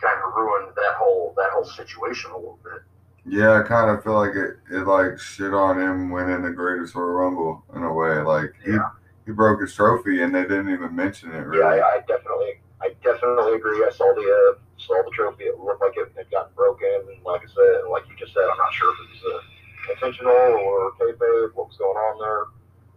[0.00, 2.82] kind of ruined that whole that whole situation a little bit.
[3.26, 6.94] yeah, I kind of feel like it, it like shit on him winning the greatest
[6.94, 8.20] Royal Rumble in a way.
[8.20, 8.90] Like, he, Yeah.
[9.26, 11.38] he broke his trophy and they didn't even mention it.
[11.40, 11.78] Really.
[11.78, 13.84] Yeah, I, I definitely, I definitely agree.
[13.84, 15.44] I saw the, uh, saw the trophy.
[15.44, 17.02] It looked like it had gotten broken.
[17.24, 20.60] Like I said, like you just said, I'm not sure if it was uh, intentional
[20.60, 21.54] or kayfabe.
[21.54, 22.44] What was going on there?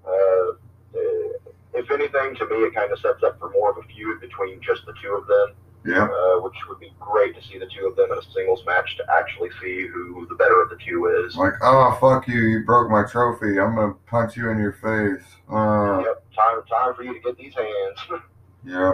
[0.05, 0.51] Uh,
[0.95, 4.19] uh, if anything, to me, it kind of sets up for more of a feud
[4.19, 5.53] between just the two of them,
[5.85, 6.03] yeah.
[6.03, 8.97] uh, which would be great to see the two of them in a singles match
[8.97, 11.35] to actually see who the better of the two is.
[11.35, 12.41] Like, oh fuck you!
[12.41, 13.59] You broke my trophy.
[13.59, 15.25] I'm gonna punch you in your face.
[15.49, 18.21] Uh, Yep, time, time for you to get these hands.
[18.65, 18.93] yeah.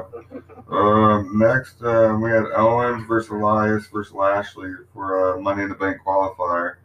[0.70, 5.76] Um, next, uh, we had Owens versus Elias versus Lashley for uh, Money in the
[5.76, 6.76] Bank qualifier.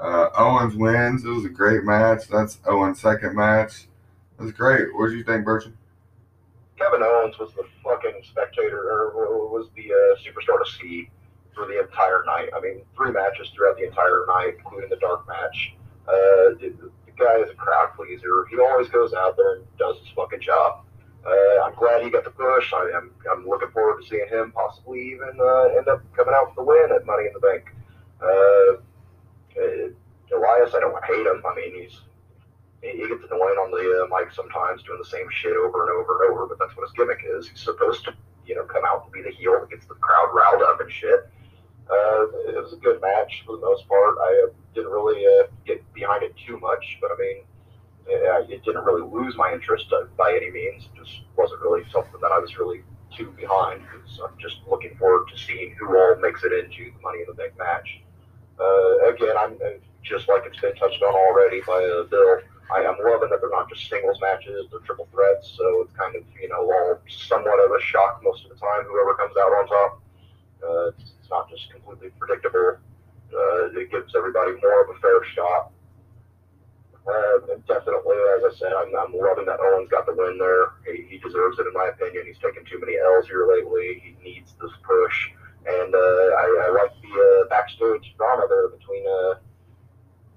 [0.00, 1.24] Uh, Owens wins.
[1.24, 2.28] It was a great match.
[2.28, 3.88] That's Owens' second match.
[4.38, 4.94] Was great.
[4.94, 5.72] What did you think, Burcham?
[6.78, 11.10] Kevin Owens was the fucking spectator, or was the uh, superstar to see
[11.52, 12.50] for the entire night.
[12.54, 15.74] I mean, three matches throughout the entire night, including the dark match.
[16.06, 16.72] The
[17.18, 18.46] guy is a crowd pleaser.
[18.48, 20.84] He always goes out there and does his fucking job.
[21.26, 22.72] Uh, I'm glad he got the push.
[22.72, 23.10] I am.
[23.30, 26.64] I'm looking forward to seeing him possibly even uh, end up coming out with the
[26.64, 27.64] win at Money in the Bank.
[28.22, 28.80] Uh,
[29.58, 31.42] uh, Elias, I don't hate him.
[31.44, 32.00] I mean, he's
[32.80, 36.22] he gets annoying on the uh, mic sometimes, doing the same shit over and over
[36.22, 36.46] and over.
[36.46, 37.48] But that's what his gimmick is.
[37.48, 38.14] He's supposed to,
[38.46, 40.90] you know, come out and be the heel that gets the crowd riled up and
[40.90, 41.28] shit.
[41.90, 44.16] Uh, it was a good match for the most part.
[44.20, 45.24] I didn't really
[45.66, 47.44] get behind it too much, but I mean,
[48.08, 50.84] it didn't really lose my interest uh, by any means.
[50.84, 52.82] It just wasn't really something that I was really
[53.14, 57.00] too behind because I'm just looking forward to seeing who all makes it into the
[57.02, 58.00] Money in the Bank match.
[58.58, 62.40] Uh, again, I'm uh, just like it's been touched on already by uh, Bill.
[62.70, 65.54] I am loving that they're not just singles matches; they're triple threats.
[65.56, 68.84] So it's kind of you know all somewhat of a shock most of the time.
[68.84, 70.02] Whoever comes out on top,
[70.62, 72.78] uh, it's, it's not just completely predictable.
[73.32, 75.72] Uh, it gives everybody more of a fair shot.
[77.08, 80.76] Uh, definitely, as I said, I'm, I'm loving that Owens got the win there.
[80.84, 82.26] He, he deserves it, in my opinion.
[82.26, 84.02] He's taken too many L's here lately.
[84.04, 85.30] He needs this push.
[85.64, 89.40] And uh, I, I like the uh, backstage drama there between uh,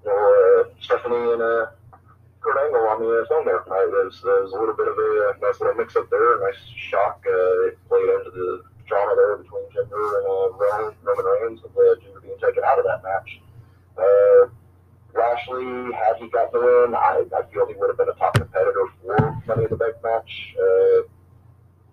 [0.00, 1.66] you know, uh, Stephanie and uh,
[2.40, 3.60] Kurt Angle on the uh, phone there.
[3.60, 6.50] Uh, there's, there's a little bit of a uh, nice little mix up there, a
[6.50, 7.20] nice shock.
[7.28, 11.76] Uh, it played into the drama there between Jinder and uh, Roman, Roman Reigns, with
[11.76, 13.40] uh, Jinder being taken out of that match.
[13.96, 14.48] Uh,
[15.14, 18.34] Lashley, had he gotten the win, I, I feel he would have been a top
[18.34, 20.54] competitor for Money in the Bank match.
[20.58, 21.02] Uh,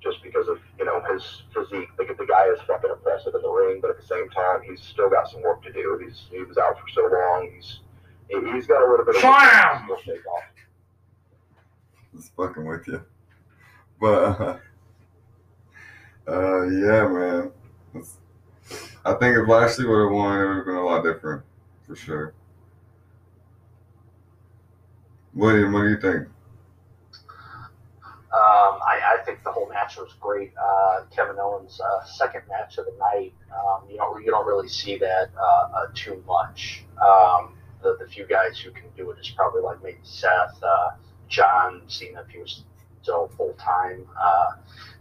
[0.01, 3.49] just because of you know his physique, the, the guy is fucking impressive in the
[3.49, 5.99] ring, but at the same time, he's still got some work to do.
[6.03, 7.49] He's he was out for so long.
[7.53, 7.79] He's
[8.29, 9.83] he- he's got a little bit of Slam!
[9.85, 10.43] still shake off.
[12.15, 13.03] Just fucking with you.
[13.99, 14.57] But uh,
[16.31, 17.51] uh yeah, man.
[17.93, 18.17] It's-
[19.03, 21.43] I think if Lashley would have won, it would have been a lot different,
[21.87, 22.33] for sure.
[25.39, 26.27] William, what do you think?
[28.31, 30.51] Um, I, I think the whole match was great.
[30.61, 33.33] Uh, Kevin Owens' uh, second match of the night.
[33.49, 36.83] Um, you don't you don't really see that uh, uh, too much.
[37.01, 40.89] Um, the, the few guys who can do it is probably like maybe Seth, uh,
[41.29, 42.63] John Cena if he was
[43.01, 44.05] still full time.
[44.21, 44.51] Uh,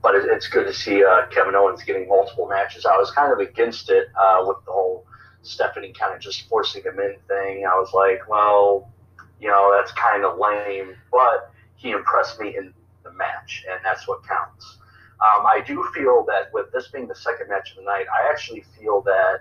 [0.02, 2.86] but it, it's good to see Kevin Owens getting multiple matches.
[2.86, 4.06] I was kind of against it
[4.42, 5.04] with the whole
[5.42, 7.66] Stephanie kind of just forcing him in thing.
[7.66, 8.92] I was like, well,
[9.40, 10.94] you know, that's kind of lame.
[11.10, 12.72] But he impressed me in
[13.04, 14.78] the match, and that's what counts.
[15.20, 18.30] Um, I do feel that with this being the second match of the night, I
[18.30, 19.40] actually feel that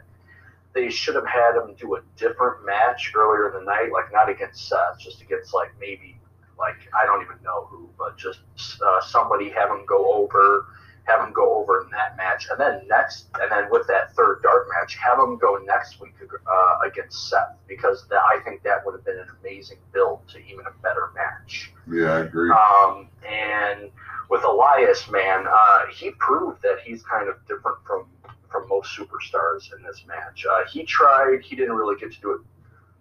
[0.74, 4.30] they should have had him do a different match earlier in the night, like not
[4.30, 6.20] against Seth, just against like maybe
[6.58, 8.40] like I don't even know who, but just
[8.86, 10.66] uh, somebody have him go over,
[11.08, 14.42] have him go over in that match, and then next, and then with that third
[14.44, 18.86] dark match, have him go next week uh, against Seth because that, I think that
[18.86, 21.72] would have been an amazing build to even a better match.
[21.90, 22.52] Yeah, I agree.
[22.52, 23.90] Um, and
[24.30, 28.06] with Elias, man, uh, he proved that he's kind of different from
[28.50, 30.46] from most superstars in this match.
[30.50, 32.42] Uh, he tried, he didn't really get to do it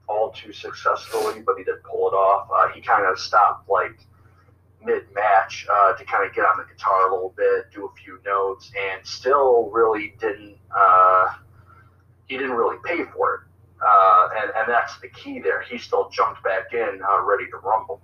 [0.09, 2.49] all too successfully, but he did pull it off.
[2.55, 3.97] Uh, he kind of stopped like
[4.87, 7.93] mid match uh, to kind of get on the guitar a little bit, do a
[8.03, 10.57] few notes, and still really didn't.
[10.75, 11.27] Uh,
[12.27, 13.41] he didn't really pay for it,
[13.85, 15.63] uh, and and that's the key there.
[15.63, 18.01] He still jumped back in, uh, ready to rumble.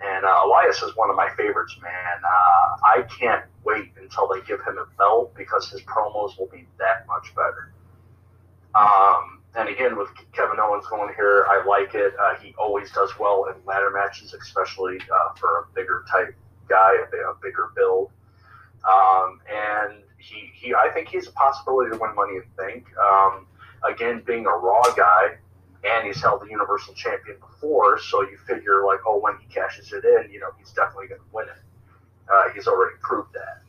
[0.00, 2.20] And uh, Elias is one of my favorites, man.
[2.24, 6.66] Uh, I can't wait until they give him a belt because his promos will be
[6.78, 7.72] that much better.
[8.74, 12.14] Um, and again, with Kevin Owens going here, I like it.
[12.18, 16.34] Uh, he always does well in ladder matches, especially uh, for a bigger type
[16.68, 18.10] guy, a, bigger build.
[18.84, 22.86] Um, and he, he, I think he's a possibility to win Money in Bank.
[22.98, 23.46] Um,
[23.88, 25.36] again, being a Raw guy,
[25.84, 29.92] and he's held the Universal Champion before, so you figure like, oh, when he cashes
[29.92, 31.62] it in, you know, he's definitely going to win it.
[32.32, 33.63] Uh, he's already proved that.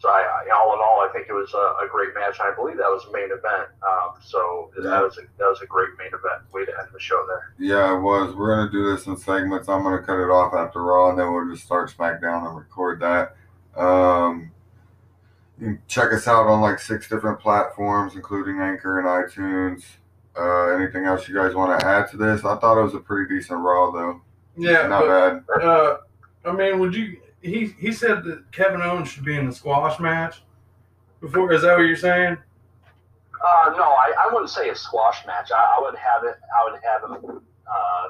[0.00, 2.54] So I, I, all in all, I think it was a, a great match, I
[2.54, 3.68] believe that was a main event.
[3.82, 4.90] Um, so Yeah.
[4.90, 6.42] that was a that was a great main event.
[6.52, 7.52] Way to end the show there.
[7.58, 8.34] Yeah, it was.
[8.36, 9.68] We're gonna do this in segments.
[9.68, 13.00] I'm gonna cut it off after Raw, and then we'll just start SmackDown and record
[13.00, 13.34] that.
[13.76, 14.52] Um,
[15.58, 19.84] you can check us out on like six different platforms, including Anchor and iTunes.
[20.38, 22.44] Uh, anything else you guys want to add to this?
[22.44, 24.20] I thought it was a pretty decent Raw, though.
[24.56, 25.64] Yeah, Not but, bad.
[25.66, 25.96] uh,
[26.44, 27.16] I mean, would you?
[27.40, 30.42] He he said that Kevin Owens should be in the squash match.
[31.20, 32.36] Before is that what you're saying?
[33.44, 35.50] Uh, no, I, I wouldn't say a squash match.
[35.54, 36.36] I, I would have it.
[36.58, 38.08] I would have him uh,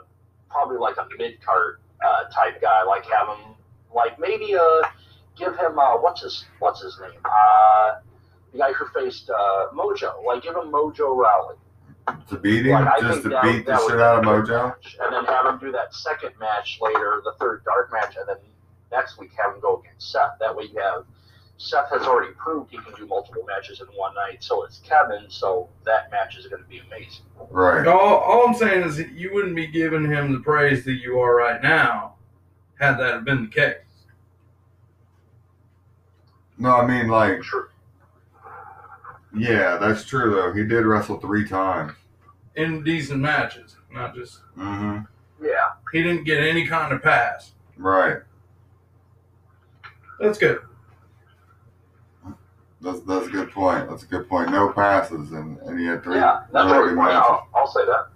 [0.50, 2.82] probably like a mid card uh, type guy.
[2.84, 3.54] Like have him
[3.94, 4.88] like maybe uh
[5.36, 7.20] give him uh, what's his what's his name?
[7.24, 7.96] Uh,
[8.52, 10.24] the guy who faced uh, Mojo.
[10.24, 11.56] Like give him Mojo Rawley.
[12.30, 14.68] To beat him, Like, just to that- beat the that would shit out of Mojo.
[14.68, 14.96] match.
[15.02, 18.36] And then have him do that second match later, the third dark match, and then
[18.92, 20.38] next week have him go against Seth.
[20.40, 21.04] That way you have
[21.60, 24.44] Seth has already proved he can do multiple matches in one night.
[24.44, 25.26] So it's Kevin.
[25.28, 27.24] So that match is going to be amazing.
[27.50, 27.86] Right.
[27.86, 31.18] All, all I'm saying is that you wouldn't be giving him the praise that you
[31.18, 32.14] are right now,
[32.78, 33.74] had that have been the case.
[36.58, 37.70] No, I mean like, Sure.
[39.36, 40.52] yeah, that's true though.
[40.52, 41.92] He did wrestle three times.
[42.56, 45.02] In decent matches, not just Mm-hmm.
[45.44, 45.70] Yeah.
[45.92, 47.52] he didn't get any kind of pass.
[47.76, 48.18] Right.
[50.20, 50.60] That's good.
[52.80, 53.88] That's that's a good point.
[53.88, 54.50] That's a good point.
[54.50, 56.44] No passes, and, and he had three Yeah.
[56.52, 57.12] That's really what good we want.
[57.12, 57.26] matches.
[57.28, 58.06] I'll, I'll say that.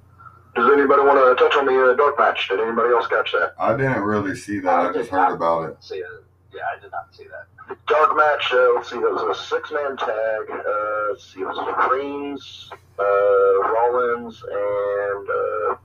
[0.54, 2.48] Does anybody want to touch on the uh, dark match?
[2.48, 3.54] Did anybody else catch that?
[3.58, 4.68] I didn't really see that.
[4.68, 5.76] I just heard about it.
[5.80, 6.22] See that?
[6.54, 7.46] Yeah, I did not see that.
[7.68, 10.50] The dark match, uh, let's see, that was a six man tag.
[10.50, 15.76] Uh, let's see, it was the Creams, uh, Rollins, and uh,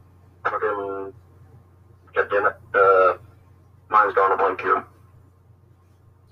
[0.43, 1.13] fucking
[2.13, 2.57] God damn it.
[2.76, 3.18] Uh,
[3.89, 4.84] mine's gone a blank here.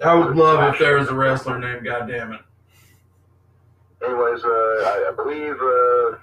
[0.03, 2.41] I would love if there was a wrestler named Goddammit.
[4.03, 6.17] Anyways, uh, I, I believe uh,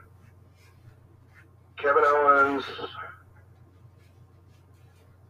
[1.78, 2.64] Kevin Owens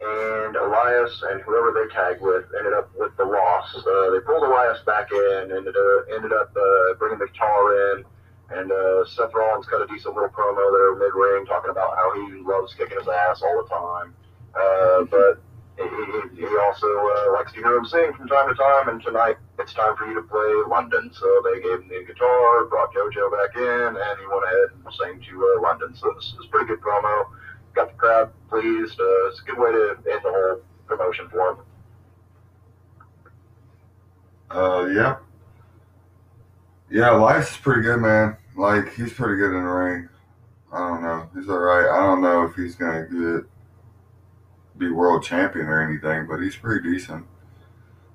[0.01, 3.75] and Elias and whoever they tagged with ended up with the loss.
[3.77, 8.05] Uh, they pulled Elias back in, ended up, ended up uh, bringing the guitar in,
[8.51, 12.13] and uh, Seth Rollins cut a decent little promo there mid ring talking about how
[12.15, 14.15] he loves kicking his ass all the time.
[14.55, 15.41] Uh, but
[15.79, 15.85] he,
[16.37, 19.73] he, also uh, likes to hear him sing from time to time, and tonight it's
[19.73, 21.11] time for you to play London.
[21.13, 24.95] So they gave him the guitar, brought JoJo back in, and he went ahead and
[24.95, 25.95] sang to uh, London.
[25.95, 27.25] So this is a pretty good promo.
[27.75, 29.01] Got the crowd pleased.
[29.01, 31.59] Uh, it's a good way to end the whole promotion for him.
[34.51, 35.17] Uh, yeah.
[36.91, 37.17] Yeah,
[37.51, 38.37] is pretty good, man.
[38.55, 40.09] Like, he's pretty good in the ring.
[40.71, 41.29] I don't know.
[41.35, 41.89] He's all right.
[41.89, 43.51] I don't know if he's to get
[44.79, 47.27] be world champion or anything, but he's pretty decent.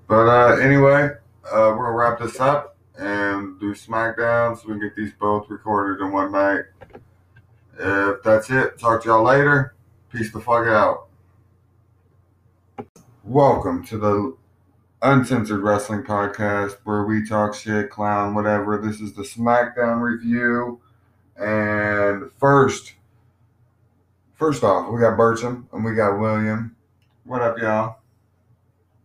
[0.07, 1.11] But uh, anyway,
[1.45, 5.49] uh, we're to wrap this up and do SmackDown so we can get these both
[5.49, 6.61] recorded in one night.
[7.79, 9.75] If that's it, talk to y'all later.
[10.11, 11.07] Peace the fuck out.
[13.23, 14.37] Welcome to the
[15.01, 18.77] Uncensored Wrestling Podcast where we talk shit, clown, whatever.
[18.77, 20.79] This is the SmackDown review.
[21.37, 22.93] And first,
[24.37, 26.75] first off, we got Burcham and we got William.
[27.25, 27.97] What up, y'all?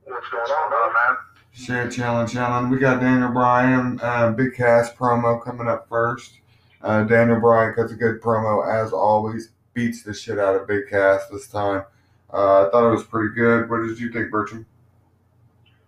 [0.05, 1.17] What's going on, man?
[1.53, 2.71] Shit, chilling, chilling.
[2.71, 6.39] We got Daniel Bryan, uh, Big Cass promo coming up first.
[6.83, 9.51] Uh, Daniel Bryan cuts a good promo as always.
[9.75, 11.85] Beats the shit out of Big Cass this time.
[12.33, 13.71] Uh, I thought it was pretty good.
[13.71, 14.67] What did you think, Burcham?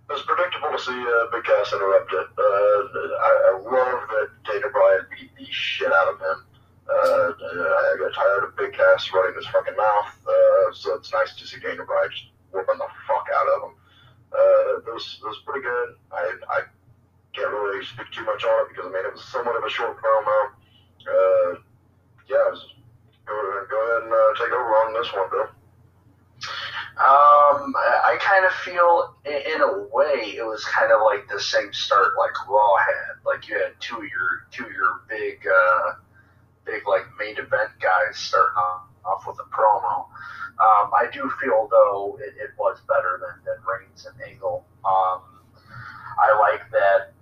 [0.08, 2.26] It was predictable to see uh, Big Cass interrupted.
[2.38, 6.44] Uh, I, I love that Daniel Bryan beat the shit out of him.
[6.84, 11.34] Uh, I got tired of Big Cass running his fucking mouth, uh, so it's nice
[11.36, 13.74] to see Daniel Bryan just whooping the fuck out of him.
[14.32, 15.96] Uh, it, was, it was pretty good.
[16.12, 16.60] I, I
[17.32, 19.70] can't really speak too much on it because I mean it was somewhat of a
[19.70, 20.52] short promo.
[21.08, 21.60] Uh,
[22.28, 22.64] yeah, was,
[23.26, 23.32] go,
[23.70, 25.48] go ahead and uh, take over on this one, Bill.
[26.94, 31.40] Um, I, kind of feel, in, in a way, it was kind of like the
[31.40, 33.18] same start like Raw had.
[33.26, 35.92] Like you had two of your two of your big, uh,
[36.64, 40.08] big like main event guys starting off, off with a promo.
[40.54, 44.64] Um, I do feel though it, it was better than, than Reigns and Angle.
[44.84, 45.22] Um,
[46.18, 47.12] I like that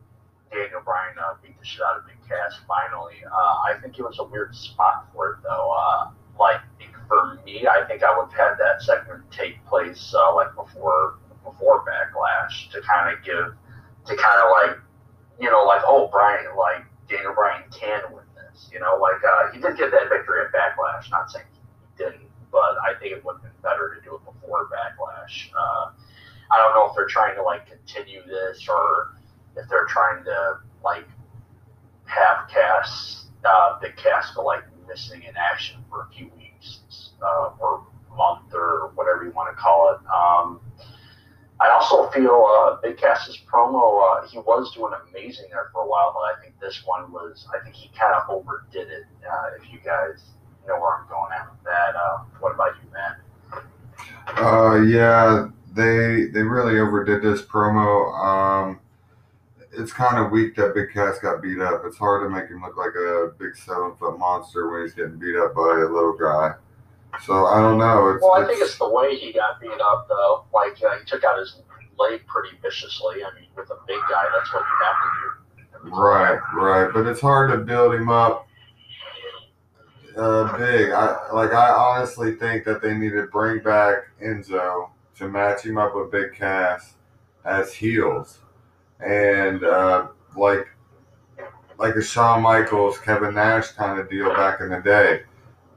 [0.52, 3.24] Daniel Bryan uh, beat the shit out of Big Cass finally.
[3.24, 5.72] Uh, I think it was a weird spot for it though.
[5.72, 6.60] Uh, like
[7.08, 11.18] for me, I think I would have had that segment take place uh, like before
[11.44, 13.52] before Backlash to kind of give
[14.06, 14.78] to kind of like
[15.40, 18.21] you know like oh Bryan like Daniel Bryan can win
[18.70, 21.10] you know like uh, he did get that victory at Backlash.
[21.10, 24.24] Not saying he didn't, but I think it would have been better to do it
[24.24, 25.50] before Backlash.
[25.56, 25.90] Uh,
[26.50, 29.14] I don't know if they're trying to like continue this or
[29.56, 31.06] if they're trying to like
[32.04, 37.50] have Cass uh, Big Cass go like missing in action for a few weeks uh,
[37.58, 37.86] or
[38.16, 40.00] month or whatever you want to call it.
[40.06, 40.60] Um,
[41.62, 45.86] I also feel uh, Big Cass's promo, uh, he was doing amazing there for a
[45.86, 49.04] while, but I think this one was, I think he kind of overdid it.
[49.24, 50.18] Uh, if you guys
[50.66, 51.94] know where I'm going at with that.
[51.96, 53.18] Uh, what about you, Matt?
[54.38, 58.12] Uh, yeah, they they really overdid this promo.
[58.14, 58.80] Um,
[59.72, 61.82] it's kind of weak that Big Cass got beat up.
[61.84, 65.18] It's hard to make him look like a big seven foot monster when he's getting
[65.18, 66.54] beat up by a little guy.
[67.24, 68.10] So I don't know.
[68.10, 70.44] It's, Well, I it's, think it's the way he got beat up, though.
[70.52, 71.60] Like, uh, he took out his
[71.98, 73.22] leg pretty viciously.
[73.22, 75.90] I mean, with a big guy, that's what you have to do.
[75.90, 76.90] right, right.
[76.92, 78.46] But it's hard to build him up
[80.16, 80.90] uh, big.
[80.90, 81.52] I like.
[81.52, 86.10] I honestly think that they need to bring back Enzo to match him up with
[86.10, 86.94] Big Cass
[87.44, 88.40] as heels,
[89.00, 90.66] and uh, like
[91.78, 95.22] like a Shawn Michaels, Kevin Nash kind of deal back in the day,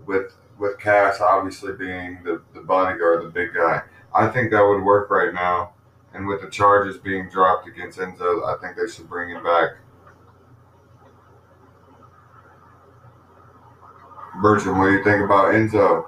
[0.05, 3.81] with with Cass obviously being the the bodyguard, the big guy.
[4.13, 5.73] I think that would work right now.
[6.13, 9.71] And with the charges being dropped against Enzo, I think they should bring him back.
[14.41, 16.05] Burcham, what do you think about Enzo?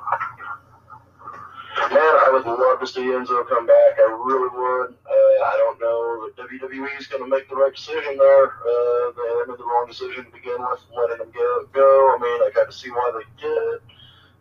[1.91, 3.99] Man, I would love to see Enzo come back.
[3.99, 4.95] I really would.
[4.95, 8.45] Uh, I don't know that WWE is going to make the right decision there.
[8.45, 11.31] Uh, they made the wrong decision to begin with, letting him
[11.73, 12.15] go.
[12.15, 13.79] I mean, I kind of see why they did.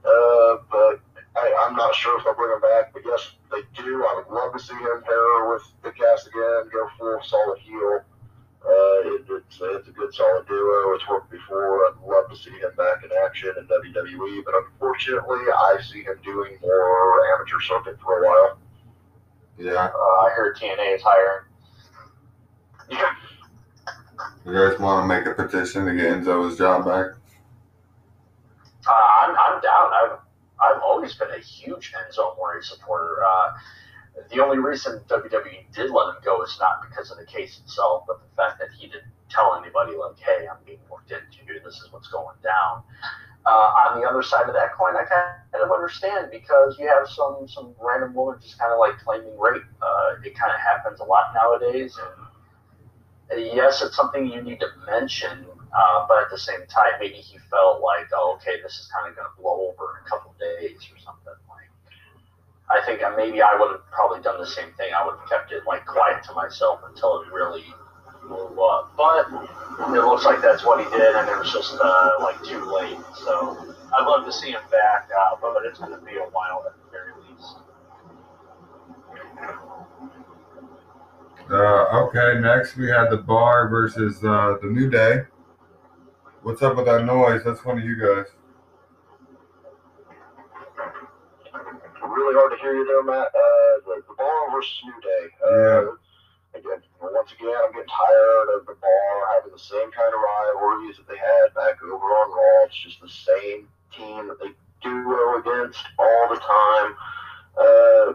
[0.06, 1.00] Uh, but
[1.34, 2.92] I, I'm not sure if they'll bring him back.
[2.92, 4.04] But yes, they do.
[4.06, 8.00] I would love to see him pair with the Cass again, go full solid heel.
[8.66, 10.94] Uh, it, it's, it's a good solid duo.
[10.94, 11.86] It's worked before.
[11.86, 16.18] I'd love to see him back in action in WWE, but unfortunately, I see him
[16.24, 18.58] doing more amateur circuit for a while.
[19.58, 19.90] Yeah.
[19.94, 21.44] Uh, I heard TNA is hiring.
[22.90, 23.14] Yeah.
[24.44, 27.16] You guys want to make a petition to get Enzo his job back?
[29.26, 29.90] I'm, I'm down.
[29.92, 30.18] I've
[30.60, 33.22] I've always been a huge Enzo Amore supporter.
[33.24, 33.52] Uh,
[34.30, 38.04] the only reason WWE did let him go is not because of the case itself,
[38.06, 41.74] but the fact that he didn't tell anybody, like, hey, I'm being looked into, this
[41.74, 42.82] is what's going down.
[43.44, 47.06] Uh, on the other side of that coin, I kind of understand because you have
[47.08, 49.62] some some random woman just kind of like claiming rape.
[49.80, 51.96] Uh, it kind of happens a lot nowadays,
[53.30, 57.16] and yes, it's something you need to mention, uh, but at the same time, maybe
[57.16, 60.08] he felt like, oh, okay, this is kind of going to blow over in a
[60.08, 61.34] couple days or something.
[61.48, 61.70] Like,
[62.70, 64.92] I think uh, maybe I would have probably done the same thing.
[64.94, 67.64] I would have kept it like quiet to myself until it really
[68.26, 68.92] blew up.
[68.96, 69.28] But
[69.94, 72.98] it looks like that's what he did, and it was just uh, like too late.
[73.24, 76.64] So I'd love to see him back, uh, but it's going to be a while
[76.66, 77.56] at the very least.
[81.50, 85.22] Uh, okay, next we had the Bar versus uh, the New Day.
[86.46, 87.42] What's up with that noise?
[87.42, 88.30] That's one of you guys.
[92.06, 93.34] Really hard to hear you there, Matt.
[93.34, 95.26] Uh, the, the bar versus New Day.
[95.42, 95.98] Uh,
[96.54, 100.94] Again, once again, I'm getting tired of the bar having the same kind of rivalries
[101.02, 102.70] that they had back over on Raw.
[102.70, 104.54] It's just the same team that they
[104.86, 106.90] duo against all the time.
[107.58, 108.06] Uh,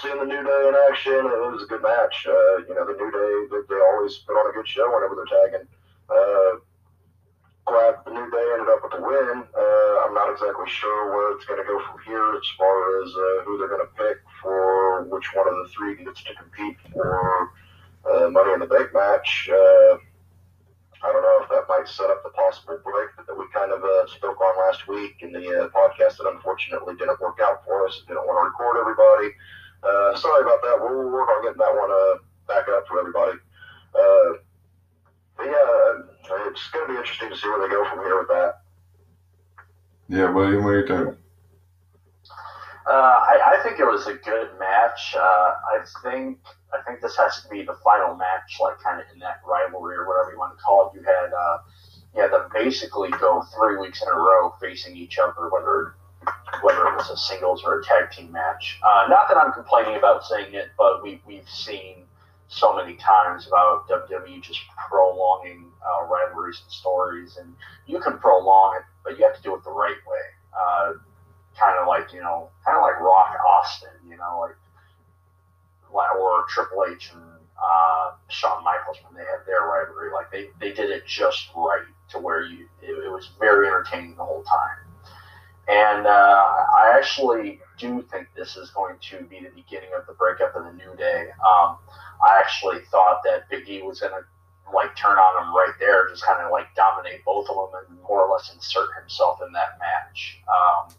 [0.00, 2.24] seeing the New Day in action, it was a good match.
[2.24, 5.12] Uh, you know, the New Day, they, they always put on a good show whenever
[5.12, 5.68] they're tagging.
[6.08, 6.64] Uh,
[7.66, 9.44] glad the New Day ended up with the win.
[9.48, 13.08] Uh, I'm not exactly sure where it's going to go from here as far as
[13.08, 16.76] uh, who they're going to pick for which one of the three gets to compete
[16.92, 17.50] for
[18.04, 19.48] uh, Money in the Bank match.
[19.50, 19.96] Uh,
[21.04, 23.84] I don't know if that might set up the possible break that, we kind of
[23.84, 27.86] uh, spoke on last week in the uh, podcast that unfortunately didn't work out for
[27.86, 28.00] us.
[28.08, 29.32] Didn't want to record everybody.
[30.16, 30.80] Sorry about that.
[30.80, 31.92] We'll work on getting that one
[32.48, 33.36] back up for everybody.
[35.38, 38.18] Uh, but yeah, it's going to be interesting to see where they go from here
[38.18, 38.60] with that.
[40.08, 41.18] Yeah, William, what do you think?
[42.86, 45.14] Uh, I, I think it was a good match.
[45.16, 46.38] Uh, I think
[46.74, 49.96] I think this has to be the final match, like kind of in that rivalry
[49.96, 50.98] or whatever you want to call it.
[50.98, 51.58] You had uh,
[52.14, 55.94] you had them basically go three weeks in a row facing each other, whether
[56.60, 58.78] whether it was a singles or a tag team match.
[58.82, 62.03] Uh, not that I'm complaining about saying it, but we we've seen
[62.48, 67.54] so many times about WWE just prolonging uh, rivalries and stories, and
[67.86, 70.26] you can prolong it, but you have to do it the right way.
[70.52, 70.92] Uh,
[71.58, 74.56] kind of like you know, kind of like Rock Austin, you know, like
[75.94, 80.12] or Triple H and uh, Shawn Michaels when they had their rivalry.
[80.12, 84.16] Like they, they did it just right to where you it, it was very entertaining
[84.16, 84.83] the whole time.
[85.68, 90.12] And uh, I actually do think this is going to be the beginning of the
[90.12, 91.28] breakup of the New Day.
[91.40, 91.78] Um,
[92.22, 94.20] I actually thought that Big E was going to
[94.74, 98.00] like turn on him right there, just kind of like dominate both of them and
[98.02, 100.38] more or less insert himself in that match.
[100.48, 100.94] Um,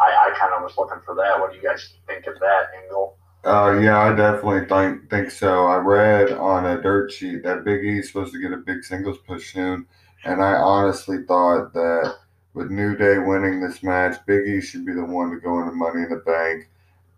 [0.00, 1.38] I, I kind of was looking for that.
[1.38, 3.16] What do you guys think of that angle?
[3.44, 5.66] Uh, yeah, I definitely think think so.
[5.66, 9.18] I read on a dirt sheet that Big E's supposed to get a big singles
[9.26, 9.86] push soon,
[10.24, 12.16] and I honestly thought that
[12.54, 15.72] with New Day winning this match, Big E should be the one to go into
[15.72, 16.68] Money in the Bank.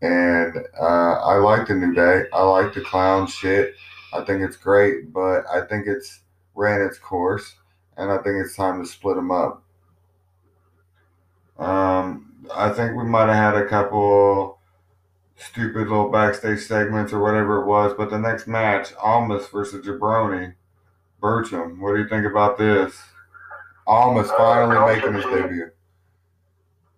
[0.02, 2.24] And uh, I like the New Day.
[2.32, 3.74] I like the clown shit.
[4.12, 6.20] I think it's great, but I think it's
[6.54, 7.54] ran its course,
[7.96, 9.62] and I think it's time to split them up.
[11.58, 14.58] Um, I think we might have had a couple
[15.36, 17.94] stupid little backstage segments or whatever it was.
[17.96, 20.54] But the next match, Almas versus Jabroni,
[21.22, 21.78] Burcham.
[21.78, 23.00] What do you think about this?
[23.86, 25.70] Almas finally Uh, making his debut.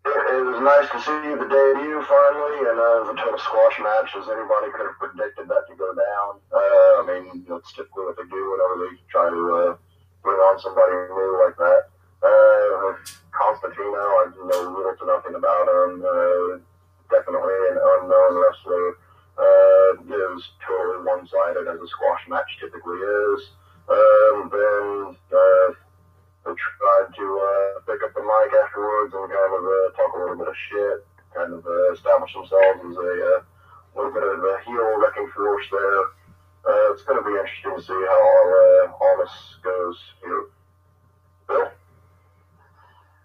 [0.04, 4.12] It, it was nice to see the debut finally, and uh, the total squash match,
[4.20, 6.30] as anybody could have predicted that to go down.
[6.52, 9.72] Uh, I mean, that's typically what they do whenever they try to uh,
[10.22, 11.88] bring on somebody new like that.
[12.20, 13.00] Uh,
[13.32, 16.04] Constantino, I know little to nothing about him.
[16.04, 16.60] Uh,
[17.08, 19.00] definitely an unknown wrestler.
[19.36, 23.40] Uh, it was totally one-sided, as a squash match typically is.
[23.88, 25.68] Um, then uh,
[26.44, 30.18] they tried to uh, pick up the mic afterwards and kind of uh, talk a
[30.20, 33.40] little bit of shit, kind of uh, establish themselves as a uh,
[33.96, 36.04] little bit of a heel wrecking force there.
[36.64, 40.44] Uh, it's going to be interesting to see how all, uh, all this goes here.
[41.48, 41.68] Bill?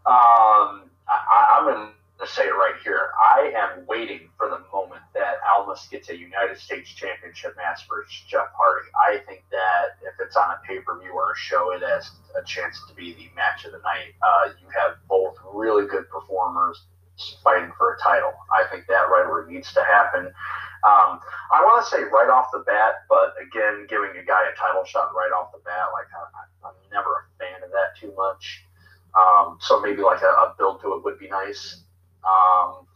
[0.07, 3.11] Um, I, I'm going to say it right here.
[3.17, 8.23] I am waiting for the moment that Almas gets a United States Championship match versus
[8.27, 8.89] Jeff Hardy.
[8.95, 12.11] I think that if it's on a pay per view or a show, it has
[12.35, 14.15] a chance to be the match of the night.
[14.21, 16.83] Uh, you have both really good performers
[17.43, 18.33] fighting for a title.
[18.51, 20.27] I think that right rivalry needs to happen.
[20.83, 21.19] Um,
[21.51, 24.85] I want to say right off the bat, but again, giving a guy a title
[24.85, 28.63] shot right off the bat, like I, I'm never a fan of that too much.
[29.11, 31.83] Um, so maybe like a, a, build to it would be nice.
[32.23, 32.87] Um,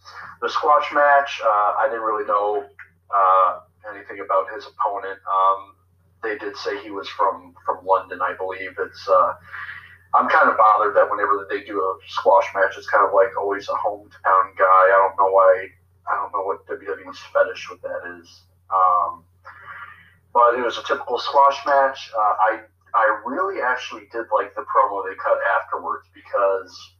[0.42, 2.66] the squash match, uh, I didn't really know
[3.14, 3.60] uh,
[3.92, 5.20] anything about his opponent.
[5.24, 5.76] Um,
[6.22, 8.76] they did say he was from from London, I believe.
[8.80, 9.34] It's uh,
[10.16, 13.36] I'm kind of bothered that whenever they do a squash match, it's kind of like
[13.38, 14.84] always a hometown guy.
[14.92, 15.68] I don't know why.
[16.08, 18.44] I don't know what WWE's fetish with that is.
[18.70, 19.24] Um,
[20.34, 22.12] but it was a typical squash match.
[22.16, 22.60] Uh, I
[22.94, 26.94] I really actually did like the promo they cut afterwards because,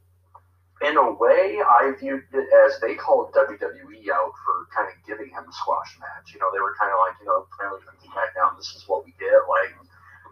[0.84, 5.28] in a way, I viewed it as they called WWE out for kind of giving
[5.32, 6.32] him a squash match.
[6.32, 8.54] You know, they were kind of like, you know, apparently back down.
[8.56, 9.34] This is what we get.
[9.50, 9.74] Like,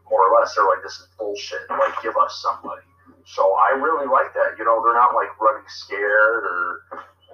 [0.09, 1.67] more or less, they're like, this is bullshit.
[1.69, 2.87] Like, give us somebody.
[3.27, 4.59] So I really like that.
[4.59, 6.83] You know, they're not like running scared or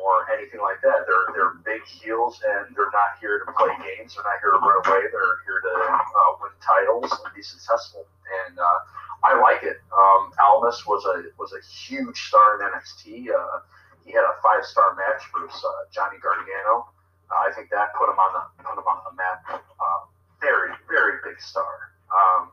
[0.01, 1.05] or anything like that.
[1.07, 4.15] They're they're big heels and they're not here to play games.
[4.15, 5.03] They're not here to run away.
[5.11, 8.07] They're here to uh, win titles and be successful.
[8.47, 8.79] And uh,
[9.25, 9.83] I like it.
[9.91, 13.31] Um, Almas was a was a huge star in NXT.
[13.35, 13.67] Uh,
[14.05, 16.89] he had a five star match versus uh, Johnny Gargano.
[17.29, 19.45] I think that put him on the put him on the map.
[19.53, 20.01] Uh,
[20.41, 21.93] very very big star.
[22.09, 22.51] Um,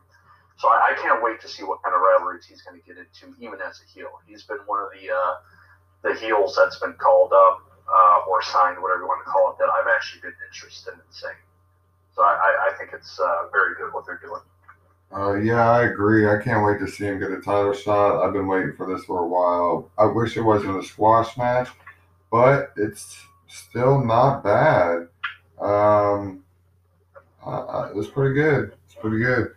[0.58, 2.96] so I, I, can't wait to see what kind of rivalries he's going to get
[2.96, 4.08] into, even as a heel.
[4.26, 5.34] He's been one of the uh,
[6.02, 9.58] the heels that's been called up uh, or signed, whatever you want to call it,
[9.58, 11.32] that I've actually been interested in seeing.
[12.14, 14.40] So I, I think it's uh, very good what they're doing.
[15.14, 16.28] Uh, yeah, I agree.
[16.28, 18.22] I can't wait to see him get a title shot.
[18.22, 19.90] I've been waiting for this for a while.
[19.98, 21.68] I wish it wasn't a squash match,
[22.30, 25.08] but it's still not bad.
[25.60, 26.42] Um,
[27.44, 28.72] uh, it was pretty good.
[28.86, 29.52] It's pretty good.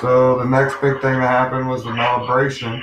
[0.00, 2.82] So the next big thing that happened was the celebration.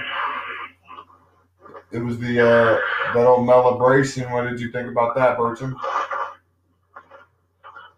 [1.91, 2.79] It was the uh,
[3.13, 4.31] that old celebration.
[4.31, 5.75] What did you think about that, Burcham?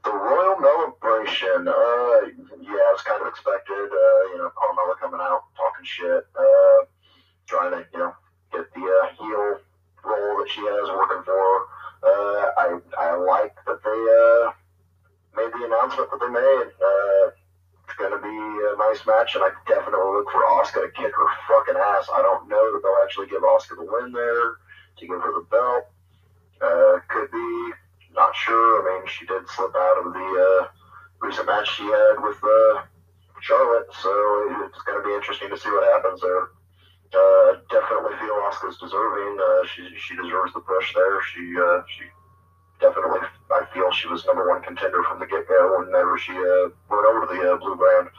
[0.04, 1.68] The Royal Celebration.
[1.68, 2.28] Uh,
[2.62, 3.74] yeah, it was kind of expected.
[3.76, 6.86] Uh, you know, Carmella coming out talking shit, uh,
[7.46, 8.14] trying to you know
[8.52, 9.60] get the uh, heel
[10.04, 11.58] role that she has working for her.
[12.04, 14.52] Uh, I I like that they uh,
[15.36, 16.70] made the announcement that they made.
[16.80, 17.32] Uh,
[17.84, 21.12] it's going to be a nice match, and I definitely look for Asuka to kick
[21.12, 22.08] her fucking ass.
[22.16, 24.64] I don't know that they'll actually give Asuka the win there
[24.98, 25.86] to give her the belt.
[26.62, 27.72] Uh, could be,
[28.16, 28.82] not sure.
[28.82, 30.68] I mean, she did slip out of the uh,
[31.22, 32.84] recent match she had with uh,
[33.42, 34.12] Charlotte, so
[34.66, 36.48] it's going to be interesting to see what happens there.
[37.14, 39.38] Uh, definitely feel Asuka's deserving.
[39.38, 41.22] Uh, she she deserves the push there.
[41.30, 42.10] She uh, she
[42.80, 43.22] definitely
[43.52, 47.06] I feel she was number one contender from the get go whenever she uh, went
[47.06, 48.10] over to the uh, blue brand.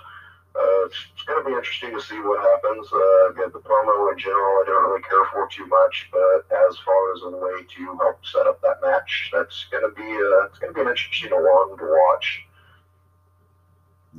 [0.54, 2.86] Uh, it's, it's going to be interesting to see what happens.
[2.86, 7.14] Uh, the promo in general, I don't really care for too much, but as far
[7.14, 10.58] as a way to help set up that match, that's going to be uh, it's
[10.58, 12.46] going to be an interesting one to watch.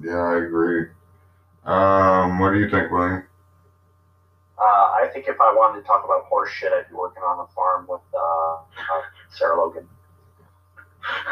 [0.01, 0.87] Yeah, I agree.
[1.63, 3.23] Um, what do you think, William?
[4.57, 7.39] Uh, I think if I wanted to talk about horse shit, I'd be working on
[7.39, 9.87] a farm with uh, uh, Sarah Logan.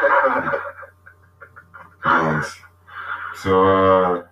[2.04, 2.56] nice.
[3.36, 4.24] So, uh,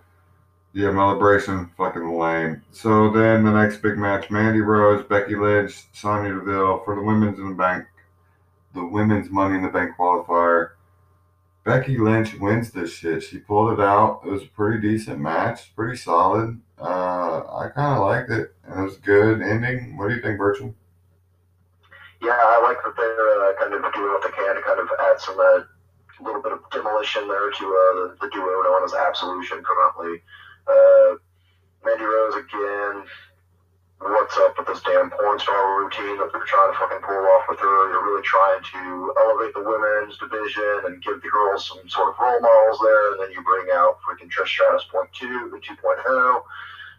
[0.73, 2.63] yeah, celebration, fucking lame.
[2.71, 7.39] So then the next big match: Mandy Rose, Becky Lynch, Sonya Deville for the women's
[7.39, 7.85] in the bank,
[8.73, 10.71] the women's Money in the Bank qualifier.
[11.63, 13.23] Becky Lynch wins this shit.
[13.23, 14.21] She pulled it out.
[14.25, 16.59] It was a pretty decent match, pretty solid.
[16.77, 19.95] Uh, I kind of liked it, and it was good ending.
[19.95, 20.73] What do you think, Burcham?
[22.21, 24.87] Yeah, I like that they're uh, kind of doing what they can to kind of
[24.99, 25.63] add some uh,
[26.23, 30.21] little bit of demolition there to uh, the, the duo known as Absolution currently.
[30.67, 31.15] Uh,
[31.85, 33.03] Mandy Rose again.
[34.03, 37.47] What's up with this damn porn star routine that they're trying to fucking pull off
[37.47, 37.91] with her?
[37.91, 42.19] You're really trying to elevate the women's division and give the girls some sort of
[42.19, 46.43] role models there, and then you bring out freaking Trish Stratus point two and 2.0.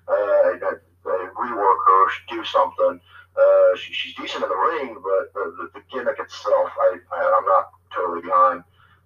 [0.09, 3.01] Uh, rework her, do something.
[3.37, 7.21] Uh, she, she's decent in the ring, but the, the, the gimmick itself, I, I,
[7.21, 8.63] I'm not totally behind.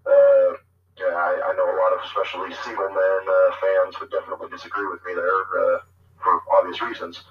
[0.07, 0.55] Uh,
[0.99, 5.01] yeah, I, I know a lot of especially men uh, fans would definitely disagree with
[5.07, 5.79] me there uh,
[6.23, 7.23] for obvious reasons.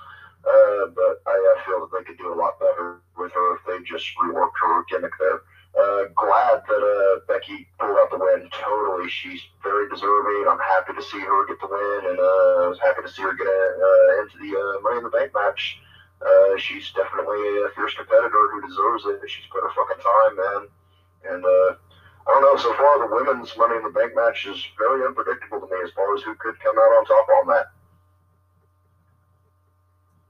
[0.48, 3.62] Uh, but I, I feel that they could do a lot better with her if
[3.68, 5.44] they just reworked her gimmick there.
[5.76, 8.50] Uh, glad that uh, Becky pulled out the win.
[8.50, 10.48] Totally, she's very deserving.
[10.50, 13.22] I'm happy to see her get the win, and uh, I was happy to see
[13.22, 15.78] her get uh, into the uh, Money in the Bank match.
[16.18, 19.22] Uh, she's definitely a fierce competitor who deserves it.
[19.30, 20.62] She's put her fucking time, man.
[21.30, 21.70] And uh,
[22.28, 22.62] I don't know.
[22.62, 25.92] So far, the women's Money in the Bank match is very unpredictable to me as
[25.96, 27.72] far as who could come out on top on that.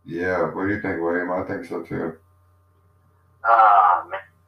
[0.05, 1.31] Yeah, what do you think, William?
[1.31, 2.15] I think so too.
[3.43, 4.03] Uh,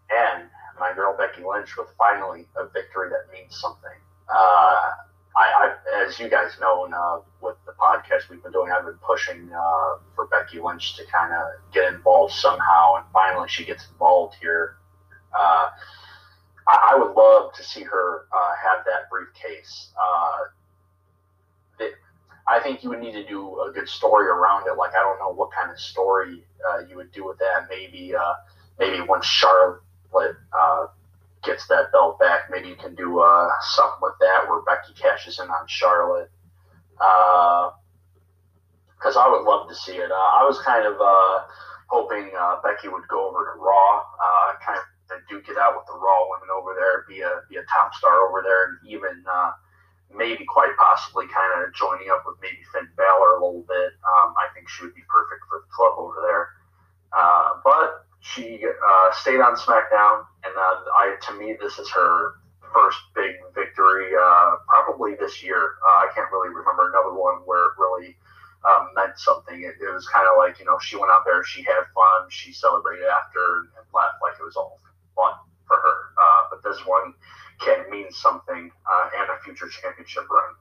[0.09, 3.97] man, my girl Becky Lynch with finally a victory that means something.
[4.29, 4.91] Uh,
[5.35, 8.99] I, I, as you guys know, uh, with the podcast we've been doing, I've been
[9.05, 13.87] pushing uh, for Becky Lynch to kind of get involved somehow, and finally she gets
[13.91, 14.77] involved here.
[15.37, 15.69] Uh,
[16.70, 19.91] I, I, would love to see her uh, have that briefcase.
[19.99, 20.38] Uh,
[22.47, 24.78] I think you would need to do a good story around it.
[24.78, 27.67] Like I don't know what kind of story uh, you would do with that.
[27.70, 28.13] Maybe
[28.80, 29.82] maybe once Charlotte
[31.43, 32.49] gets that belt back.
[32.49, 36.30] Maybe you can do uh, something with that where Becky cashes in on Charlotte.
[38.97, 40.11] Because uh, I would love to see it.
[40.11, 41.47] Uh, I was kind of uh,
[41.88, 44.86] hoping uh, Becky would go over to Raw, uh, kind of
[45.30, 48.27] duke it out with the Raw women over there, be a be a top star
[48.27, 49.23] over there, and even
[50.09, 53.93] maybe quite possibly kind of joining up with maybe Finn Balor a little bit.
[54.01, 56.49] Um, I think she would be perfect for the club over there.
[57.63, 62.36] but she uh, stayed on SmackDown, and uh, I to me this is her
[62.73, 65.77] first big victory, uh, probably this year.
[65.86, 68.17] Uh, I can't really remember another one where it really
[68.67, 69.55] um, meant something.
[69.55, 72.30] It, it was kind of like you know she went out there, she had fun,
[72.30, 74.80] she celebrated after, and left like it was all
[75.20, 75.36] fun
[75.67, 75.97] for her.
[76.15, 77.13] Uh, but this one
[77.59, 80.55] can mean something uh, and a future championship run.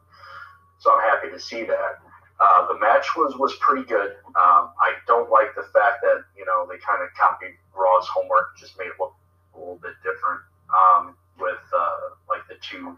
[0.82, 2.02] So I'm happy to see that.
[2.38, 4.18] Uh, the match was was pretty good.
[4.38, 8.58] Um, I don't like the fact that you know they kind of copied Raw's homework,
[8.58, 9.14] just made it look
[9.54, 12.96] a little bit different um, with uh, like the two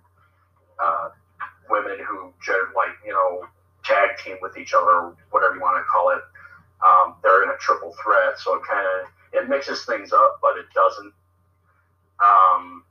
[0.77, 1.09] uh,
[1.71, 2.33] women who
[2.77, 3.47] like you know
[3.85, 6.23] tag team with each other, whatever you want to call it.
[6.81, 10.57] Um, they're in a triple threat, so it kind of it mixes things up, but
[10.57, 11.13] it doesn't.
[12.21, 12.85] Um,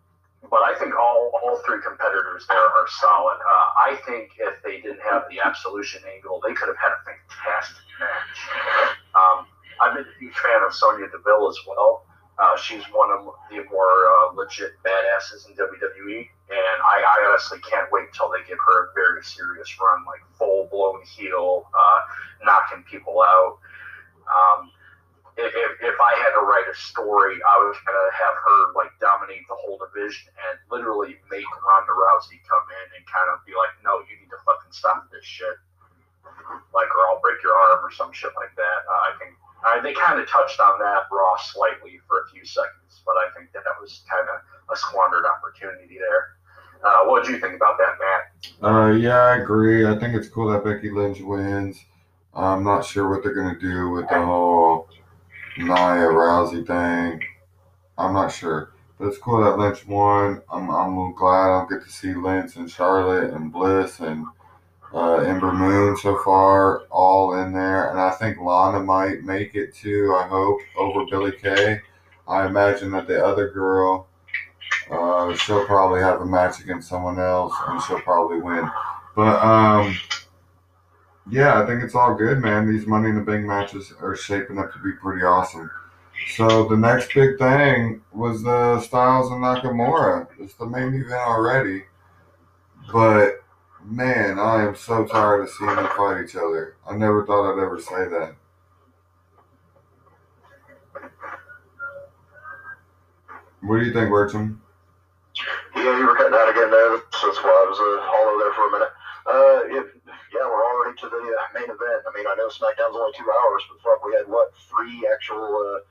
[0.49, 3.37] but I think all, all three competitors there are solid.
[3.37, 7.01] Uh, I think if they didn't have the absolution angle, they could have had a
[7.05, 8.37] fantastic match.
[9.13, 9.45] Um,
[9.81, 12.05] I'm a huge fan of Sonya Deville as well.
[12.39, 17.59] Uh, she's one of the more uh, legit badasses in WWE, and I, I, honestly
[17.69, 21.99] can't wait until they give her a very serious run, like full blown heel, uh,
[22.45, 23.59] knocking people out.
[24.23, 24.71] Um,
[25.39, 29.47] if, if I had to write a story, I was gonna have her like dominate
[29.47, 33.71] the whole division and literally make Ronda Rousey come in and kind of be like,
[33.81, 35.55] no, you need to fucking stop this shit,
[36.75, 38.79] like or I'll break your arm or some shit like that.
[38.83, 39.31] Uh, I think
[39.63, 43.31] uh, they kind of touched on that Raw slightly for a few seconds, but I
[43.35, 46.35] think that that was kind of a squandered opportunity there.
[46.83, 48.23] Uh, what did you think about that, Matt?
[48.63, 49.85] Uh, yeah, I agree.
[49.85, 51.83] I think it's cool that Becky Lynch wins.
[52.33, 54.68] I'm not sure what they're gonna do with the whole
[55.59, 57.21] Nia Rousey thing.
[57.97, 58.71] I'm not sure.
[58.97, 60.41] But it's cool that Lynch won.
[60.51, 64.25] I'm, I'm glad I'll get to see Lynch and Charlotte and Bliss and
[64.93, 67.89] uh, Ember Moon so far all in there.
[67.89, 71.81] And I think Lana might make it too, I hope, over Billie Kay.
[72.27, 74.07] I imagine that the other girl,
[74.91, 78.69] uh, she'll probably have a match against someone else and she'll probably win.
[79.15, 79.97] But um,
[81.29, 82.69] yeah, I think it's all good, man.
[82.69, 85.69] These Money in the Bank matches are shaping up to be pretty awesome.
[86.35, 90.27] So the next big thing was the Styles and Nakamura.
[90.39, 91.83] It's the main event already,
[92.91, 93.43] but
[93.83, 96.75] man, I am so tired of seeing them fight each other.
[96.87, 98.35] I never thought I'd ever say that.
[103.61, 104.57] What do you think, Burcham?
[105.75, 106.97] Yeah, you were cutting out again there.
[106.97, 108.93] That's why I was uh, hollow there for a minute.
[109.29, 109.59] Uh,
[110.33, 112.01] yeah, we're already to the uh, main event.
[112.05, 115.45] I mean, I know SmackDown's only two hours, but fuck, we had what three actual
[115.45, 115.81] uh,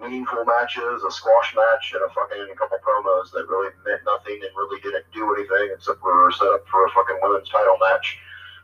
[0.00, 4.38] meaningful matches, a squash match, and a fucking a couple promos that really meant nothing
[4.42, 8.18] and really didn't do anything except for set up for a fucking women's title match.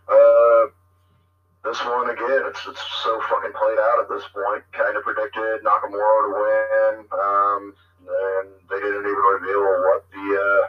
[0.06, 0.70] Uh,
[1.64, 4.62] this one again, it's it's so fucking played out at this point.
[4.72, 7.62] Kind of predicted Nakamura to win, um,
[8.04, 10.64] and they didn't even reveal what the uh,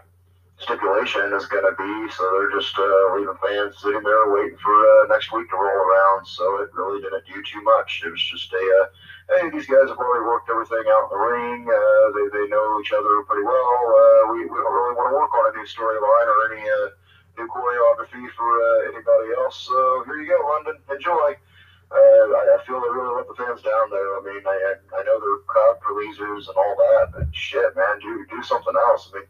[0.57, 1.93] stipulation is going to be.
[2.15, 5.79] So they're just uh, leaving fans sitting there waiting for uh, next week to roll
[5.83, 6.27] around.
[6.27, 8.03] So it really didn't do too much.
[8.05, 8.85] It was just a, uh,
[9.35, 11.59] hey, these guys have already worked everything out in the ring.
[11.67, 13.79] Uh, they, they know each other pretty well.
[13.83, 16.87] Uh, we, we don't really want to work on a new storyline or any uh,
[17.35, 18.49] new choreography for
[18.95, 19.59] anybody else.
[19.67, 19.75] So
[20.07, 20.79] here you go, London.
[20.87, 21.35] Enjoy.
[21.95, 24.09] I, I feel they really let the fans down there.
[24.17, 28.25] I mean, I, I know they're crowd pleasers and all that, but shit, man, do
[28.29, 29.11] do something else.
[29.13, 29.27] I mean,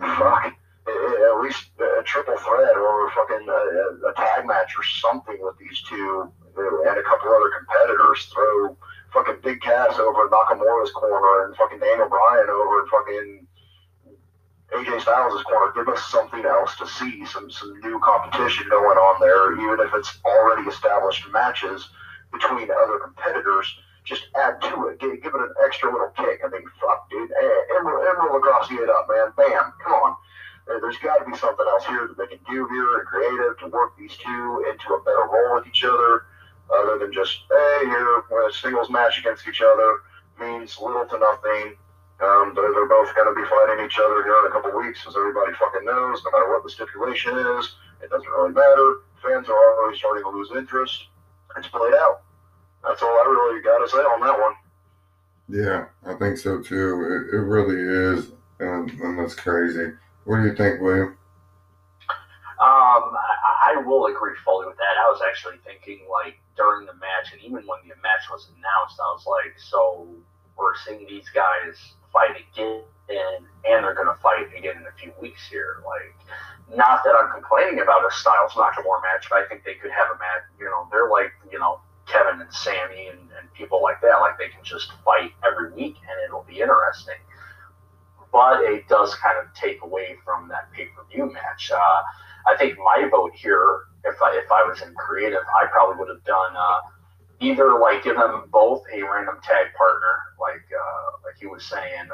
[0.00, 0.54] fuck,
[0.86, 5.82] at least a triple threat or fucking a, a tag match or something with these
[5.88, 8.30] two uh, and a couple other competitors.
[8.32, 8.76] Throw
[9.12, 13.46] fucking Big Cass over Nakamura's corner and fucking Daniel Bryan over in fucking
[14.74, 15.72] AJ Styles' corner.
[15.74, 19.92] Give us something else to see, some some new competition going on there, even if
[19.94, 21.88] it's already established matches.
[22.32, 26.40] between other competitors, just add to it, give, give it an extra little kick.
[26.44, 29.32] I mean, fuck, dude, eh, Emeril, Emeril Lagasse it up, man.
[29.36, 30.16] Bam, come on.
[30.66, 33.58] There- There's got to be something else here that they can do here and creative
[33.60, 36.26] to work these two into a better role with each other,
[36.72, 39.98] other than just, hey, you're a singles match against each other
[40.38, 41.74] means little to nothing.
[42.20, 45.04] Um, they're, they're both going to be fighting each other here in a couple weeks,
[45.08, 46.22] as everybody fucking knows.
[46.24, 49.00] No matter what the stipulation is, it doesn't really matter.
[49.22, 51.08] Fans are already starting to lose interest.
[51.56, 52.22] It's played out.
[52.86, 54.54] That's all I really got to say on that one.
[55.48, 57.26] Yeah, I think so too.
[57.30, 59.92] It, it really is, and, and that's crazy.
[60.24, 61.16] What do you think, William?
[62.58, 64.96] Um, I, I will agree fully with that.
[64.98, 68.98] I was actually thinking, like, during the match, and even when the match was announced,
[68.98, 70.08] I was like, so
[70.56, 71.76] we're seeing these guys
[72.12, 75.82] fight again, and they're going to fight again in a few weeks here.
[75.84, 76.16] Like,
[76.74, 80.10] not that I'm complaining about a Styles Nakamura match, but I think they could have
[80.10, 84.00] a match, you know, they're like, you know, Kevin and Sammy and, and people like
[84.02, 84.18] that.
[84.20, 87.20] Like, they can just fight every week, and it'll be interesting.
[88.32, 91.70] But it does kind of take away from that pay per view match.
[91.72, 92.02] Uh,
[92.46, 96.08] I think my vote here, if I if I was in creative, I probably would
[96.08, 96.80] have done uh,
[97.40, 102.08] either like give them both a random tag partner, like uh, like he was saying.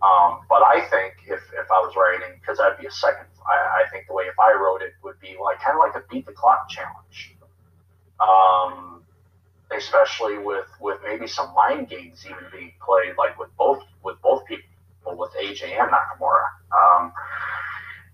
[0.00, 3.82] Um, but I think if, if I was writing, because that'd be a second, I,
[3.82, 6.06] I think the way if I wrote it would be like kind of like a
[6.08, 7.34] beat the clock challenge.
[8.20, 9.02] Um,
[9.76, 14.44] especially with with maybe some mind games even being played, like with both with both
[14.46, 14.64] people,
[15.06, 16.46] with AJ and Nakamura.
[16.72, 17.12] Um,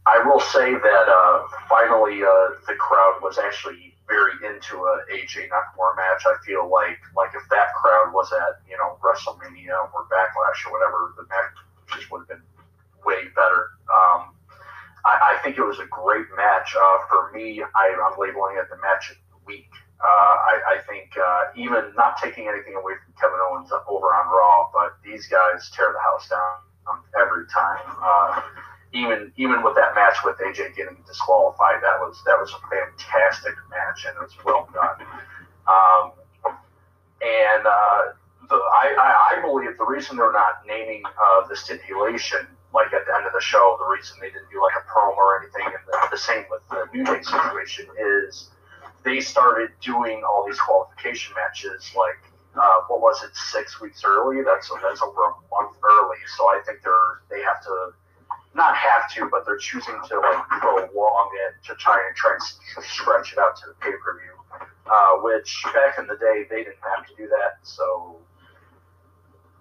[0.07, 5.49] I will say that uh, finally uh, the crowd was actually very into a AJ
[5.49, 6.25] Nakamura match.
[6.27, 10.73] I feel like like if that crowd was at you know WrestleMania or Backlash or
[10.73, 12.43] whatever, the match just would have been
[13.07, 13.71] way better.
[13.89, 14.35] Um,
[15.05, 16.75] I, I think it was a great match.
[16.77, 19.71] Uh, for me, I, I'm labeling it the match of the week.
[20.05, 24.29] Uh, I, I think uh, even not taking anything away from Kevin Owens over on
[24.29, 26.61] Raw, but these guys tear the house down
[26.93, 27.89] um, every time.
[28.05, 28.43] Uh,
[28.93, 33.55] even even with that match with AJ getting disqualified, that was that was a fantastic
[33.71, 35.01] match and it was well done.
[35.67, 36.13] Um,
[37.25, 38.13] and uh,
[38.49, 43.07] the, I, I I believe the reason they're not naming uh, the stipulation like at
[43.07, 45.65] the end of the show, the reason they didn't do like a promo or anything,
[45.65, 48.51] and the, the same with the New Day situation is
[49.05, 52.19] they started doing all these qualification matches like
[52.57, 54.43] uh, what was it six weeks early?
[54.43, 56.19] That's that's over a month early.
[56.37, 57.91] So I think they're they have to
[58.55, 62.85] not have to, but they're choosing to like prolong it to try and try and
[62.85, 64.67] stretch it out to the pay per view.
[64.87, 68.19] Uh, which back in the day they didn't have to do that, so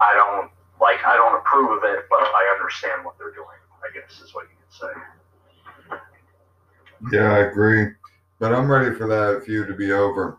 [0.00, 3.58] I don't like I don't approve of it, but I understand what they're doing.
[3.82, 4.92] I guess is what you could say.
[7.12, 7.88] Yeah, I agree.
[8.38, 10.38] But I'm ready for that feud to be over.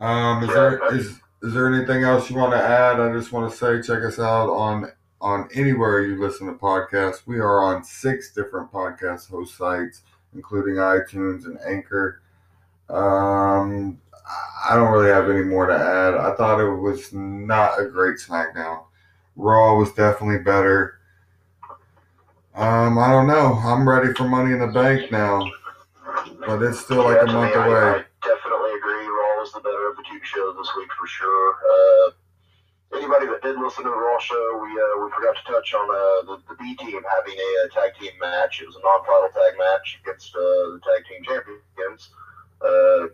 [0.00, 3.00] Um, is there is is there anything else you want to add?
[3.00, 7.26] I just want to say check us out on on anywhere you listen to podcasts.
[7.26, 10.02] We are on six different podcast host sites,
[10.34, 12.20] including iTunes and Anchor.
[12.88, 14.00] Um,
[14.68, 16.14] I don't really have any more to add.
[16.14, 18.84] I thought it was not a great SmackDown.
[19.36, 20.98] Raw was definitely better.
[22.54, 23.54] Um, I don't know.
[23.64, 25.50] I'm ready for Money in the Bank now,
[26.46, 27.86] but it's still like a month me, I- away.
[28.00, 29.06] I definitely agree.
[29.06, 31.48] Raw was the better of the two shows this week for sure.
[31.54, 35.74] Uh, anybody that did listen to the Raw show, we uh, we forgot to touch
[35.74, 38.60] on uh, the, the B team having a, uh tag team match.
[38.62, 42.10] It was a non-title tag match against uh, the tag team champions.
[42.62, 43.10] Uh,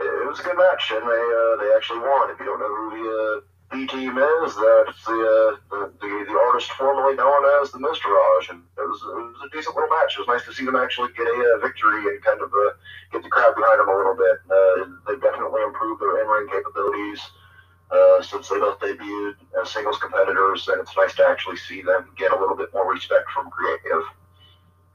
[0.00, 2.30] it, it was a good match, and they uh, they actually won.
[2.30, 3.40] If you don't know who the uh,
[3.84, 8.64] Team is, that's the, uh, the the the artist formerly known as the Miztourage, and
[8.80, 10.16] it was it was a decent little match.
[10.16, 12.72] It was nice to see them actually get a uh, victory and kind of uh,
[13.12, 14.40] get the crowd behind them a little bit.
[14.48, 17.20] Uh, they definitely improved their in-ring capabilities
[17.92, 22.08] uh, since they both debuted as singles competitors, and it's nice to actually see them
[22.16, 24.04] get a little bit more respect from creative.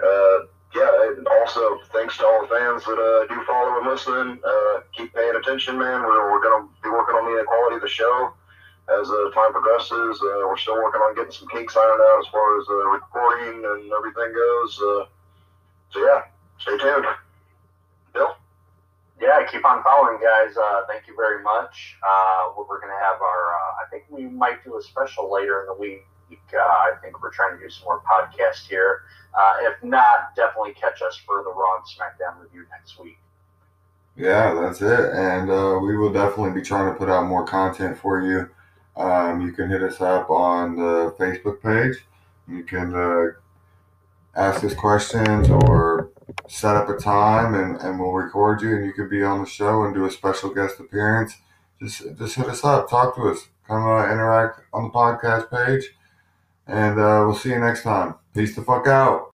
[0.01, 4.39] Uh, yeah, and also thanks to all the fans that uh, do follow and listen.
[4.41, 6.01] Uh, keep paying attention, man.
[6.01, 8.33] We're, we're going to be working on the quality of the show
[8.99, 10.21] as uh, time progresses.
[10.21, 13.63] Uh, we're still working on getting some kinks ironed out as far as uh, recording
[13.63, 14.79] and everything goes.
[14.81, 15.05] Uh,
[15.91, 16.21] so yeah,
[16.59, 17.05] stay tuned.
[18.13, 18.35] Bill?
[19.19, 20.55] Yeah, keep on following, guys.
[20.57, 21.97] Uh, thank you very much.
[22.01, 25.61] Uh, we're going to have our, uh, I think we might do a special later
[25.61, 26.05] in the week.
[26.53, 29.01] Uh, I think we're trying to do some more podcasts here.
[29.37, 33.17] Uh, if not, definitely catch us for the Raw and SmackDown review next week.
[34.15, 35.13] Yeah, that's it.
[35.13, 38.49] And uh, we will definitely be trying to put out more content for you.
[38.95, 42.03] Um, you can hit us up on the Facebook page.
[42.47, 43.31] You can uh,
[44.35, 46.09] ask us questions or
[46.47, 49.45] set up a time and, and we'll record you and you could be on the
[49.45, 51.37] show and do a special guest appearance,
[51.81, 55.91] just just hit us up, talk to us, come uh, interact on the podcast page,
[56.67, 58.15] and uh, we'll see you next time.
[58.33, 59.29] Peace the fuck out.